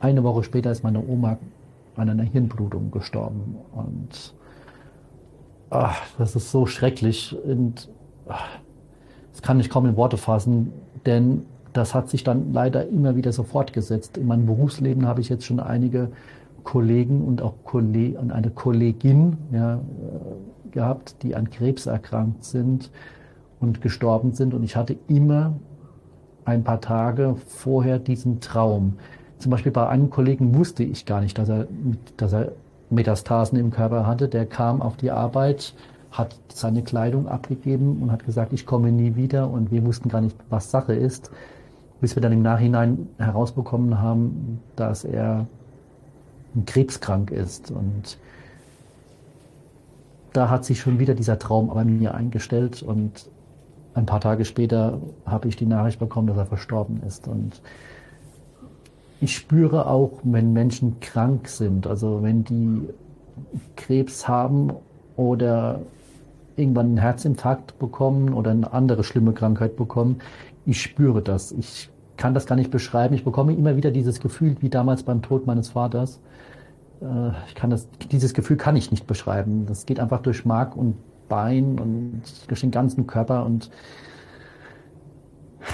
eine 0.00 0.22
Woche 0.22 0.42
später 0.44 0.70
ist 0.70 0.84
meine 0.84 1.04
Oma 1.06 1.38
an 1.96 2.08
einer 2.08 2.22
Hirnblutung 2.22 2.90
gestorben. 2.90 3.56
Und 3.72 4.34
ach, 5.70 6.00
das 6.18 6.36
ist 6.36 6.50
so 6.50 6.66
schrecklich. 6.66 7.36
Und 7.44 7.88
ach, 8.28 8.48
das 9.32 9.42
kann 9.42 9.60
ich 9.60 9.70
kaum 9.70 9.86
in 9.86 9.96
Worte 9.96 10.16
fassen, 10.16 10.72
denn 11.06 11.44
das 11.72 11.94
hat 11.94 12.10
sich 12.10 12.22
dann 12.22 12.52
leider 12.52 12.86
immer 12.88 13.16
wieder 13.16 13.32
so 13.32 13.42
fortgesetzt. 13.42 14.18
In 14.18 14.26
meinem 14.26 14.46
Berufsleben 14.46 15.06
habe 15.06 15.22
ich 15.22 15.30
jetzt 15.30 15.44
schon 15.44 15.58
einige 15.58 16.10
Kollegen 16.64 17.22
und 17.24 17.40
auch 17.42 17.54
Kolleg 17.64 18.18
und 18.18 18.30
eine 18.30 18.50
Kollegin 18.50 19.38
ja, 19.52 19.76
äh, 19.76 19.78
gehabt, 20.70 21.22
die 21.22 21.34
an 21.34 21.50
Krebs 21.50 21.86
erkrankt 21.86 22.44
sind 22.44 22.90
und 23.58 23.80
gestorben 23.80 24.32
sind. 24.32 24.52
Und 24.54 24.62
ich 24.62 24.76
hatte 24.76 24.96
immer 25.08 25.54
ein 26.44 26.64
paar 26.64 26.80
Tage 26.80 27.36
vorher 27.46 27.98
diesen 27.98 28.40
Traum. 28.40 28.94
Zum 29.38 29.50
Beispiel 29.50 29.72
bei 29.72 29.88
einem 29.88 30.10
Kollegen 30.10 30.54
wusste 30.54 30.84
ich 30.84 31.06
gar 31.06 31.20
nicht, 31.20 31.38
dass 31.38 31.48
er, 31.48 31.66
dass 32.16 32.32
er 32.32 32.52
Metastasen 32.90 33.58
im 33.58 33.70
Körper 33.70 34.06
hatte. 34.06 34.28
Der 34.28 34.46
kam 34.46 34.82
auf 34.82 34.96
die 34.96 35.10
Arbeit, 35.10 35.74
hat 36.10 36.36
seine 36.52 36.82
Kleidung 36.82 37.26
abgegeben 37.26 38.02
und 38.02 38.12
hat 38.12 38.24
gesagt, 38.24 38.52
ich 38.52 38.66
komme 38.66 38.92
nie 38.92 39.16
wieder. 39.16 39.50
Und 39.50 39.72
wir 39.72 39.84
wussten 39.84 40.08
gar 40.08 40.20
nicht, 40.20 40.36
was 40.50 40.70
Sache 40.70 40.94
ist 40.94 41.30
bis 42.02 42.16
wir 42.16 42.20
dann 42.20 42.32
im 42.32 42.42
Nachhinein 42.42 43.08
herausbekommen 43.16 44.00
haben, 44.00 44.60
dass 44.74 45.04
er 45.04 45.46
krebskrank 46.66 47.30
ist. 47.30 47.70
Und 47.70 48.18
da 50.32 50.50
hat 50.50 50.64
sich 50.64 50.80
schon 50.80 50.98
wieder 50.98 51.14
dieser 51.14 51.38
Traum 51.38 51.68
bei 51.68 51.84
mir 51.84 52.14
eingestellt 52.14 52.82
und 52.82 53.30
ein 53.94 54.06
paar 54.06 54.20
Tage 54.20 54.44
später 54.44 54.98
habe 55.26 55.48
ich 55.48 55.56
die 55.56 55.66
Nachricht 55.66 55.98
bekommen, 55.98 56.26
dass 56.26 56.36
er 56.36 56.46
verstorben 56.46 57.02
ist. 57.06 57.28
Und 57.28 57.60
ich 59.20 59.36
spüre 59.36 59.86
auch, 59.86 60.20
wenn 60.22 60.52
Menschen 60.52 61.00
krank 61.00 61.48
sind, 61.48 61.86
also 61.86 62.22
wenn 62.22 62.44
die 62.44 62.88
Krebs 63.76 64.26
haben 64.28 64.72
oder 65.16 65.80
irgendwann 66.56 66.86
einen 66.86 66.98
Herzinfarkt 66.98 67.78
bekommen 67.78 68.34
oder 68.34 68.50
eine 68.50 68.72
andere 68.72 69.04
schlimme 69.04 69.32
Krankheit 69.32 69.76
bekommen, 69.76 70.20
ich 70.66 70.80
spüre 70.80 71.22
das. 71.22 71.52
Ich 71.52 71.90
kann 72.16 72.34
das 72.34 72.46
gar 72.46 72.56
nicht 72.56 72.70
beschreiben. 72.70 73.14
Ich 73.14 73.24
bekomme 73.24 73.52
immer 73.52 73.76
wieder 73.76 73.90
dieses 73.90 74.20
Gefühl, 74.20 74.56
wie 74.60 74.68
damals 74.68 75.02
beim 75.02 75.22
Tod 75.22 75.46
meines 75.46 75.70
Vaters. 75.70 76.20
Äh, 77.00 77.30
ich 77.48 77.54
kann 77.54 77.70
das, 77.70 77.88
dieses 78.10 78.34
Gefühl 78.34 78.56
kann 78.56 78.76
ich 78.76 78.90
nicht 78.90 79.06
beschreiben. 79.06 79.66
Das 79.66 79.86
geht 79.86 80.00
einfach 80.00 80.20
durch 80.20 80.44
Mark 80.44 80.76
und 80.76 80.96
Bein 81.32 81.78
und 81.78 82.22
durch 82.48 82.60
den 82.60 82.70
ganzen 82.70 83.06
Körper. 83.06 83.46
Und 83.46 83.70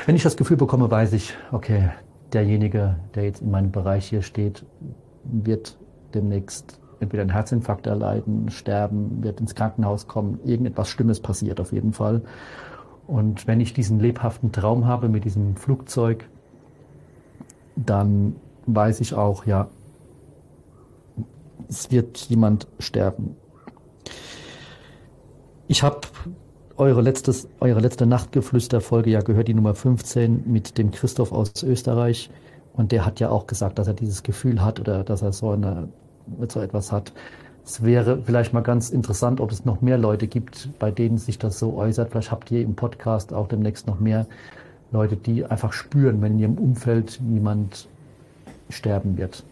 wenn 0.07 0.15
ich 0.15 0.23
das 0.23 0.37
Gefühl 0.37 0.57
bekomme, 0.57 0.89
weiß 0.89 1.15
ich, 1.15 1.35
okay, 1.51 1.91
derjenige, 2.33 2.95
der 3.17 3.25
jetzt 3.25 3.43
in 3.43 3.51
meinem 3.51 3.73
Bereich 3.73 4.07
hier 4.07 4.23
steht, 4.23 4.65
wird 5.25 5.77
demnächst 6.15 6.79
entweder 7.01 7.23
einen 7.23 7.33
Herzinfarkt 7.33 7.89
erleiden, 7.89 8.51
sterben, 8.51 9.25
wird 9.25 9.41
ins 9.41 9.57
Krankenhaus 9.57 10.07
kommen. 10.07 10.39
Irgendetwas 10.45 10.91
Schlimmes 10.91 11.19
passiert 11.19 11.59
auf 11.59 11.73
jeden 11.73 11.93
Fall. 11.93 12.23
Und 13.09 13.49
wenn 13.49 13.59
ich 13.59 13.73
diesen 13.73 13.99
lebhaften 13.99 14.53
Traum 14.53 14.87
habe 14.87 15.09
mit 15.09 15.25
diesem 15.25 15.57
Flugzeug, 15.57 16.29
dann 17.75 18.37
weiß 18.67 19.01
ich 19.01 19.15
auch, 19.15 19.45
ja, 19.45 19.67
es 21.69 21.91
wird 21.91 22.17
jemand 22.29 22.69
sterben. 22.79 23.35
Ich 25.71 25.83
habe 25.83 26.01
eure, 26.79 27.05
eure 27.61 27.81
letzte 27.81 28.07
Nachtgeflüster-Folge 28.07 29.11
ja 29.11 29.21
gehört, 29.21 29.49
die 29.49 29.55
Nummer 29.55 29.75
15 29.75 30.51
mit 30.51 30.79
dem 30.79 30.91
Christoph 30.93 31.31
aus 31.31 31.63
Österreich. 31.63 32.31
Und 32.73 32.91
der 32.91 33.05
hat 33.05 33.21
ja 33.21 33.29
auch 33.29 33.47
gesagt, 33.47 33.79
dass 33.79 33.87
er 33.87 33.93
dieses 33.93 34.23
Gefühl 34.23 34.65
hat 34.65 34.81
oder 34.81 35.05
dass 35.05 35.21
er 35.21 35.35
so, 35.35 35.51
eine, 35.51 35.89
so 36.49 36.61
etwas 36.61 36.91
hat. 36.91 37.13
Es 37.67 37.85
wäre 37.85 38.23
vielleicht 38.25 38.55
mal 38.55 38.63
ganz 38.63 38.89
interessant, 38.89 39.43
ob 39.43 39.53
es 39.53 39.67
noch 39.67 39.83
mehr 39.83 39.99
Leute 39.99 40.27
gibt, 40.27 40.71
bei 40.79 40.91
denen 40.91 41.19
sich 41.19 41.39
das 41.39 41.59
so 41.59 41.75
äußert. 41.77 42.13
Vielleicht 42.13 42.31
habt 42.31 42.51
ihr 42.51 42.63
im 42.63 42.75
Podcast 42.75 43.35
auch 43.35 43.47
demnächst 43.47 43.87
noch 43.87 44.01
mehr 44.01 44.27
Leute, 44.91 45.17
die 45.17 45.45
einfach 45.45 45.75
spüren, 45.75 46.23
wenn 46.23 46.33
in 46.33 46.39
ihrem 46.39 46.55
Umfeld 46.55 47.21
jemand 47.29 47.89
sterben 48.71 49.19
wird. 49.19 49.45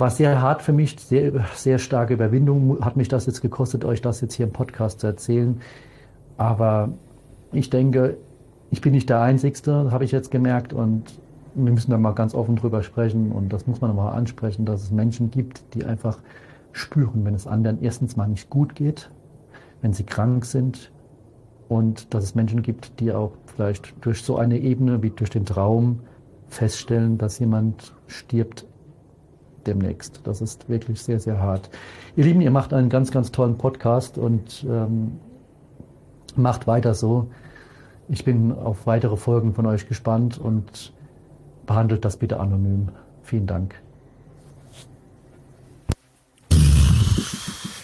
War 0.00 0.08
sehr 0.08 0.40
hart 0.40 0.62
für 0.62 0.72
mich, 0.72 0.98
sehr, 0.98 1.44
sehr 1.54 1.78
starke 1.78 2.14
Überwindung 2.14 2.82
hat 2.82 2.96
mich 2.96 3.08
das 3.08 3.26
jetzt 3.26 3.42
gekostet, 3.42 3.84
euch 3.84 4.00
das 4.00 4.22
jetzt 4.22 4.32
hier 4.32 4.46
im 4.46 4.52
Podcast 4.52 5.00
zu 5.00 5.06
erzählen. 5.06 5.60
Aber 6.38 6.94
ich 7.52 7.68
denke, 7.68 8.16
ich 8.70 8.80
bin 8.80 8.92
nicht 8.92 9.10
der 9.10 9.20
Einzige, 9.20 9.90
habe 9.90 10.04
ich 10.04 10.10
jetzt 10.10 10.30
gemerkt. 10.30 10.72
Und 10.72 11.04
wir 11.54 11.70
müssen 11.70 11.90
da 11.90 11.98
mal 11.98 12.12
ganz 12.12 12.34
offen 12.34 12.56
drüber 12.56 12.82
sprechen. 12.82 13.30
Und 13.30 13.52
das 13.52 13.66
muss 13.66 13.82
man 13.82 13.94
mal 13.94 14.12
ansprechen, 14.12 14.64
dass 14.64 14.84
es 14.84 14.90
Menschen 14.90 15.30
gibt, 15.30 15.74
die 15.74 15.84
einfach 15.84 16.18
spüren, 16.72 17.26
wenn 17.26 17.34
es 17.34 17.46
anderen 17.46 17.82
erstens 17.82 18.16
mal 18.16 18.26
nicht 18.26 18.48
gut 18.48 18.74
geht, 18.74 19.10
wenn 19.82 19.92
sie 19.92 20.04
krank 20.04 20.46
sind. 20.46 20.90
Und 21.68 22.14
dass 22.14 22.24
es 22.24 22.34
Menschen 22.34 22.62
gibt, 22.62 23.00
die 23.00 23.12
auch 23.12 23.32
vielleicht 23.54 23.92
durch 24.00 24.22
so 24.22 24.38
eine 24.38 24.58
Ebene 24.60 25.02
wie 25.02 25.10
durch 25.10 25.28
den 25.28 25.44
Traum 25.44 26.00
feststellen, 26.48 27.18
dass 27.18 27.38
jemand 27.38 27.94
stirbt 28.06 28.64
demnächst. 29.66 30.20
Das 30.24 30.40
ist 30.40 30.68
wirklich 30.68 31.02
sehr, 31.02 31.20
sehr 31.20 31.38
hart. 31.40 31.70
Ihr 32.16 32.24
Lieben, 32.24 32.40
ihr 32.40 32.50
macht 32.50 32.72
einen 32.72 32.88
ganz, 32.88 33.10
ganz 33.10 33.30
tollen 33.30 33.58
Podcast 33.58 34.18
und 34.18 34.64
ähm, 34.68 35.18
macht 36.36 36.66
weiter 36.66 36.94
so. 36.94 37.28
Ich 38.08 38.24
bin 38.24 38.52
auf 38.52 38.86
weitere 38.86 39.16
Folgen 39.16 39.54
von 39.54 39.66
euch 39.66 39.88
gespannt 39.88 40.38
und 40.38 40.92
behandelt 41.66 42.04
das 42.04 42.16
bitte 42.16 42.40
anonym. 42.40 42.88
Vielen 43.22 43.46
Dank. 43.46 43.74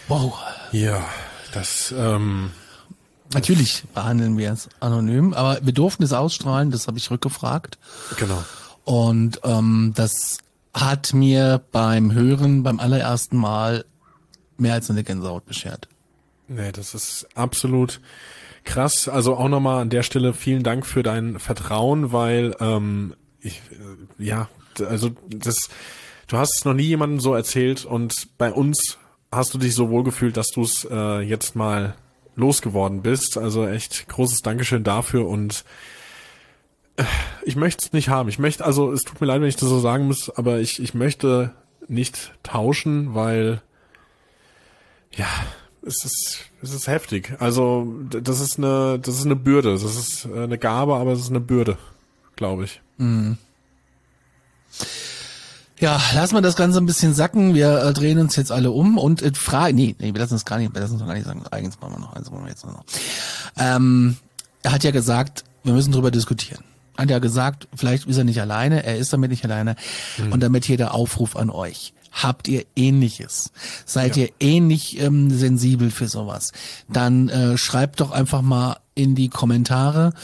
Wow. 0.09 0.39
Ja, 0.73 1.01
das. 1.53 1.95
Ähm 1.97 2.51
Natürlich 3.35 3.85
behandeln 3.93 4.39
wir 4.39 4.53
es 4.53 4.69
anonym, 4.79 5.35
aber 5.35 5.59
wir 5.61 5.73
durften 5.73 6.05
es 6.05 6.13
ausstrahlen, 6.13 6.71
das 6.71 6.87
habe 6.87 6.97
ich 6.97 7.11
rückgefragt. 7.11 7.77
Genau. 8.19 8.43
Und 8.85 9.41
ähm, 9.43 9.93
das 9.97 10.39
hat 10.77 11.15
mir 11.15 11.63
beim 11.73 12.13
Hören 12.13 12.63
beim 12.63 12.79
allerersten 12.79 13.37
Mal 13.37 13.87
mehr 14.59 14.75
als 14.75 14.91
eine 14.91 15.05
Gänsehaut 15.05 15.47
beschert. 15.47 15.89
Nee, 16.49 16.71
das 16.71 16.95
ist 16.95 17.27
absolut 17.35 18.01
krass. 18.65 19.09
Also 19.09 19.37
auch 19.37 19.49
nochmal 19.49 19.81
an 19.81 19.91
der 19.91 20.03
Stelle 20.03 20.35
vielen 20.35 20.63
Dank 20.63 20.87
für 20.87 21.03
dein 21.03 21.39
Vertrauen, 21.39 22.13
weil 22.13 22.55
ähm, 22.61 23.15
ich 23.41 23.63
äh, 23.73 24.23
ja, 24.23 24.49
also 24.79 25.11
das 25.29 25.71
du 26.27 26.37
hast 26.37 26.59
es 26.59 26.65
noch 26.65 26.75
nie 26.75 26.85
jemandem 26.85 27.21
so 27.21 27.35
erzählt 27.35 27.85
und 27.85 28.29
bei 28.37 28.53
uns 28.53 28.99
hast 29.33 29.55
du 29.55 29.59
dich 29.59 29.75
so 29.75 29.89
wohl 29.91 30.05
gefühlt, 30.05 30.37
dass 30.37 30.49
du 30.49 30.63
es 30.63 30.87
äh, 30.91 31.21
jetzt 31.21 31.57
mal 31.57 31.95
losgeworden 32.35 33.03
bist. 33.03 33.39
Also 33.39 33.67
echt 33.67 34.09
großes 34.09 34.43
Dankeschön 34.43 34.85
dafür 34.85 35.27
und 35.27 35.65
ich 37.45 37.57
möchte 37.57 37.85
es 37.87 37.93
nicht 37.93 38.09
haben. 38.09 38.29
Ich 38.29 38.39
möchte, 38.39 38.65
also 38.65 38.93
es 38.93 39.03
tut 39.03 39.21
mir 39.21 39.27
leid, 39.27 39.41
wenn 39.41 39.49
ich 39.49 39.57
das 39.57 39.69
so 39.69 39.81
sagen 39.81 40.07
muss, 40.07 40.31
aber 40.31 40.61
ich, 40.61 40.81
ich 40.81 40.95
möchte 40.95 41.53
nicht 41.89 42.33
tauschen, 42.43 43.15
weil 43.15 43.63
ja, 45.13 45.27
es 45.87 46.05
ist, 46.05 46.39
es 46.63 46.75
ist 46.75 46.89
heftig. 46.89 47.35
Also 47.39 47.87
das 48.09 48.41
ist 48.41 48.59
eine, 48.59 48.99
das 48.99 49.17
ist 49.17 49.25
eine 49.25 49.37
Bürde. 49.37 49.73
Das 49.73 49.85
ist 49.85 50.27
eine 50.27 50.59
Gabe, 50.59 50.97
aber 50.97 51.13
es 51.13 51.21
ist 51.21 51.31
eine 51.31 51.41
Bürde, 51.41 51.79
glaube 52.35 52.65
ich. 52.65 52.81
Mhm. 52.99 53.39
Ja, 55.79 56.01
lassen 56.15 56.35
wir 56.35 56.41
das 56.41 56.57
Ganze 56.57 56.79
ein 56.79 56.87
bisschen 56.87 57.15
sacken. 57.15 57.55
Wir 57.55 57.83
äh, 57.83 57.93
drehen 57.93 58.19
uns 58.19 58.35
jetzt 58.37 58.51
alle 58.51 58.71
um 58.71 58.97
und 58.97 59.21
äh, 59.21 59.33
fragen, 59.35 59.77
nee, 59.77 59.95
nee, 59.99 60.15
wir 60.15 60.21
lassen 60.21 60.35
es 60.35 60.47
gar 60.47 60.59
nicht, 60.59 60.75
wir 60.75 60.81
lassen 60.81 60.97
es 60.97 61.05
gar 61.05 61.13
nicht 61.13 61.27
sagen. 61.27 61.45
Eigens 61.51 61.79
machen 61.81 61.95
wir 61.95 62.01
noch 62.01 62.15
eins, 62.15 62.31
wollen 62.31 62.45
wir 62.45 62.51
jetzt 62.51 62.65
noch. 62.65 62.85
Ähm, 63.59 64.17
er 64.63 64.73
hat 64.73 64.85
ja 64.85 64.91
gesagt, 64.91 65.45
wir 65.65 65.75
müssen 65.75 65.93
drüber 65.93 66.11
diskutieren. 66.11 66.65
Hat 66.97 67.11
ja 67.11 67.19
gesagt, 67.19 67.69
vielleicht 67.75 68.07
ist 68.07 68.17
er 68.17 68.25
nicht 68.25 68.41
alleine, 68.41 68.85
er 68.85 68.97
ist 68.97 69.13
damit 69.13 69.31
nicht 69.31 69.45
alleine. 69.45 69.77
Mhm. 70.19 70.33
Und 70.33 70.43
damit 70.43 70.65
hier 70.65 70.77
der 70.77 70.95
Aufruf 70.95 71.37
an 71.37 71.51
euch. 71.51 71.93
Habt 72.13 72.49
ihr 72.49 72.65
ähnliches? 72.75 73.53
Seid 73.85 74.17
ja. 74.17 74.25
ihr 74.25 74.31
ähnlich 74.41 74.99
ähm, 75.01 75.31
sensibel 75.31 75.91
für 75.91 76.09
sowas? 76.09 76.53
Dann 76.89 77.29
äh, 77.29 77.59
schreibt 77.59 78.01
doch 78.01 78.11
einfach 78.11 78.41
mal 78.41 78.79
in 78.95 79.15
die 79.15 79.29
Kommentare 79.29 80.15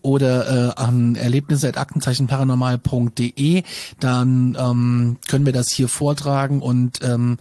oder 0.00 0.68
äh, 0.68 0.70
an 0.80 1.16
erlebnisse.aktenzeichenparanormal.de. 1.16 3.64
Dann 3.98 4.56
ähm, 4.58 5.18
können 5.28 5.44
wir 5.44 5.52
das 5.52 5.70
hier 5.70 5.88
vortragen 5.88 6.62
und 6.62 7.00
ähm, 7.02 7.38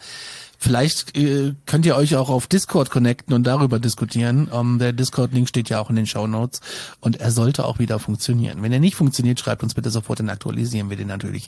Vielleicht 0.62 1.18
äh, 1.18 1.56
könnt 1.66 1.86
ihr 1.86 1.96
euch 1.96 2.18
auch 2.18 2.30
auf 2.30 2.48
Discord 2.48 2.90
connecten 2.90 3.34
und 3.34 3.48
darüber 3.48 3.80
diskutieren. 3.80 4.50
Ähm, 4.54 4.78
der 4.78 4.92
Discord-Link 4.92 5.48
steht 5.48 5.70
ja 5.70 5.80
auch 5.80 5.90
in 5.90 5.96
den 5.96 6.06
Show 6.06 6.28
Notes 6.28 6.60
und 7.00 7.22
er 7.22 7.32
sollte 7.32 7.64
auch 7.64 7.80
wieder 7.80 7.98
funktionieren. 7.98 8.62
Wenn 8.62 8.74
er 8.74 8.80
nicht 8.80 8.96
funktioniert, 8.96 9.40
schreibt 9.40 9.64
uns 9.64 9.74
bitte 9.74 9.90
sofort, 9.90 10.20
dann 10.20 10.30
aktualisieren 10.30 10.90
wir 10.90 10.98
den 10.98 11.08
natürlich 11.08 11.48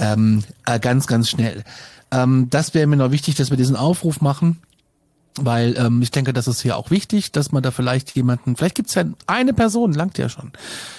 ähm, 0.00 0.42
äh, 0.66 0.80
ganz, 0.80 1.06
ganz 1.06 1.30
schnell. 1.30 1.62
Ähm, 2.10 2.48
das 2.50 2.74
wäre 2.74 2.88
mir 2.88 2.96
noch 2.96 3.12
wichtig, 3.12 3.36
dass 3.36 3.50
wir 3.50 3.56
diesen 3.56 3.76
Aufruf 3.76 4.20
machen 4.20 4.58
weil 5.36 5.76
ähm, 5.76 6.00
ich 6.00 6.12
denke, 6.12 6.32
das 6.32 6.46
ist 6.46 6.62
hier 6.62 6.76
auch 6.76 6.92
wichtig, 6.92 7.32
dass 7.32 7.50
man 7.50 7.60
da 7.60 7.72
vielleicht 7.72 8.14
jemanden, 8.14 8.54
vielleicht 8.54 8.76
gibt's 8.76 8.94
ja 8.94 9.02
eine 9.26 9.52
Person, 9.52 9.92
langt 9.92 10.16
ja 10.16 10.28
schon, 10.28 10.52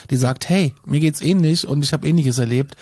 die 0.10 0.17
sagt, 0.17 0.50
hey, 0.50 0.74
mir 0.86 1.00
geht's 1.00 1.21
ähnlich 1.21 1.65
und 1.65 1.86
ich 1.86 1.93
habe 1.93 2.06
ähnliches 2.06 2.38
erlebt 2.38 2.76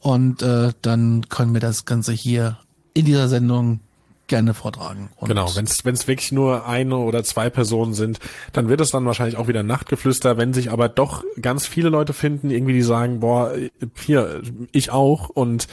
und 0.00 0.40
äh, 0.40 0.72
dann 0.80 1.28
können 1.28 1.52
wir 1.52 1.60
das 1.60 1.84
Ganze 1.84 2.12
hier 2.12 2.56
in 2.98 3.04
dieser 3.04 3.28
Sendung 3.28 3.78
gerne 4.26 4.54
vortragen. 4.54 5.08
Und 5.16 5.28
genau, 5.28 5.48
wenn 5.54 5.64
es 5.64 6.08
wirklich 6.08 6.32
nur 6.32 6.66
eine 6.66 6.96
oder 6.96 7.24
zwei 7.24 7.48
Personen 7.48 7.94
sind, 7.94 8.18
dann 8.52 8.68
wird 8.68 8.80
es 8.80 8.90
dann 8.90 9.06
wahrscheinlich 9.06 9.38
auch 9.38 9.48
wieder 9.48 9.62
Nachtgeflüster. 9.62 10.36
Wenn 10.36 10.52
sich 10.52 10.70
aber 10.70 10.88
doch 10.88 11.24
ganz 11.40 11.66
viele 11.66 11.88
Leute 11.88 12.12
finden, 12.12 12.50
irgendwie 12.50 12.74
die 12.74 12.82
sagen, 12.82 13.20
boah, 13.20 13.52
hier, 14.04 14.42
ich 14.72 14.90
auch 14.90 15.28
und 15.28 15.68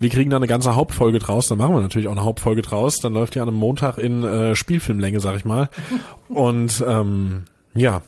wir 0.00 0.10
kriegen 0.10 0.30
da 0.30 0.36
eine 0.36 0.48
ganze 0.48 0.76
Hauptfolge 0.76 1.20
draus, 1.20 1.48
dann 1.48 1.58
machen 1.58 1.74
wir 1.74 1.80
natürlich 1.80 2.08
auch 2.08 2.12
eine 2.12 2.24
Hauptfolge 2.24 2.62
draus. 2.62 2.98
Dann 2.98 3.14
läuft 3.14 3.36
die 3.36 3.40
an 3.40 3.48
einem 3.48 3.56
Montag 3.56 3.98
in 3.98 4.22
äh, 4.24 4.54
Spielfilmlänge, 4.54 5.20
sag 5.20 5.36
ich 5.36 5.44
mal. 5.44 5.70
Und 6.28 6.84
ähm, 6.86 7.44
ja, 7.74 8.02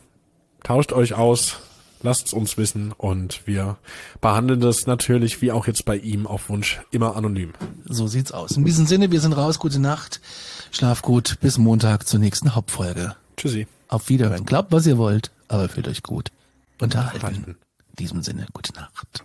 tauscht 0.63 0.93
euch 0.93 1.15
aus, 1.15 1.61
lasst 2.03 2.29
es 2.29 2.33
uns 2.33 2.57
wissen 2.57 2.93
und 2.97 3.47
wir 3.47 3.77
behandeln 4.21 4.61
das 4.61 4.87
natürlich, 4.87 5.43
wie 5.43 5.53
auch 5.53 5.67
jetzt 5.67 5.85
bei 5.85 5.97
ihm, 5.97 6.27
auf 6.27 6.49
Wunsch 6.49 6.81
immer 6.91 7.17
anonym. 7.17 7.53
So 7.85 8.07
sieht's 8.07 8.33
aus. 8.33 8.57
In 8.57 8.65
diesem 8.65 8.87
Sinne, 8.87 9.11
wir 9.11 9.21
sind 9.21 9.33
raus, 9.33 9.59
gute 9.59 9.79
Nacht, 9.79 10.21
schlaf 10.71 11.03
gut, 11.03 11.39
bis 11.41 11.59
Montag 11.59 12.07
zur 12.07 12.21
nächsten 12.21 12.55
Hauptfolge. 12.55 13.17
Tschüssi. 13.37 13.67
Auf 13.89 14.09
Wiederhören. 14.09 14.45
Glaubt, 14.45 14.73
was 14.73 14.87
ihr 14.87 14.99
wollt, 14.99 15.31
aber 15.49 15.69
fühlt 15.69 15.89
euch 15.89 16.03
gut. 16.03 16.31
Unterhalten. 16.81 17.45
In 17.45 17.57
diesem 17.99 18.23
Sinne, 18.23 18.47
gute 18.53 18.73
Nacht. 18.75 19.25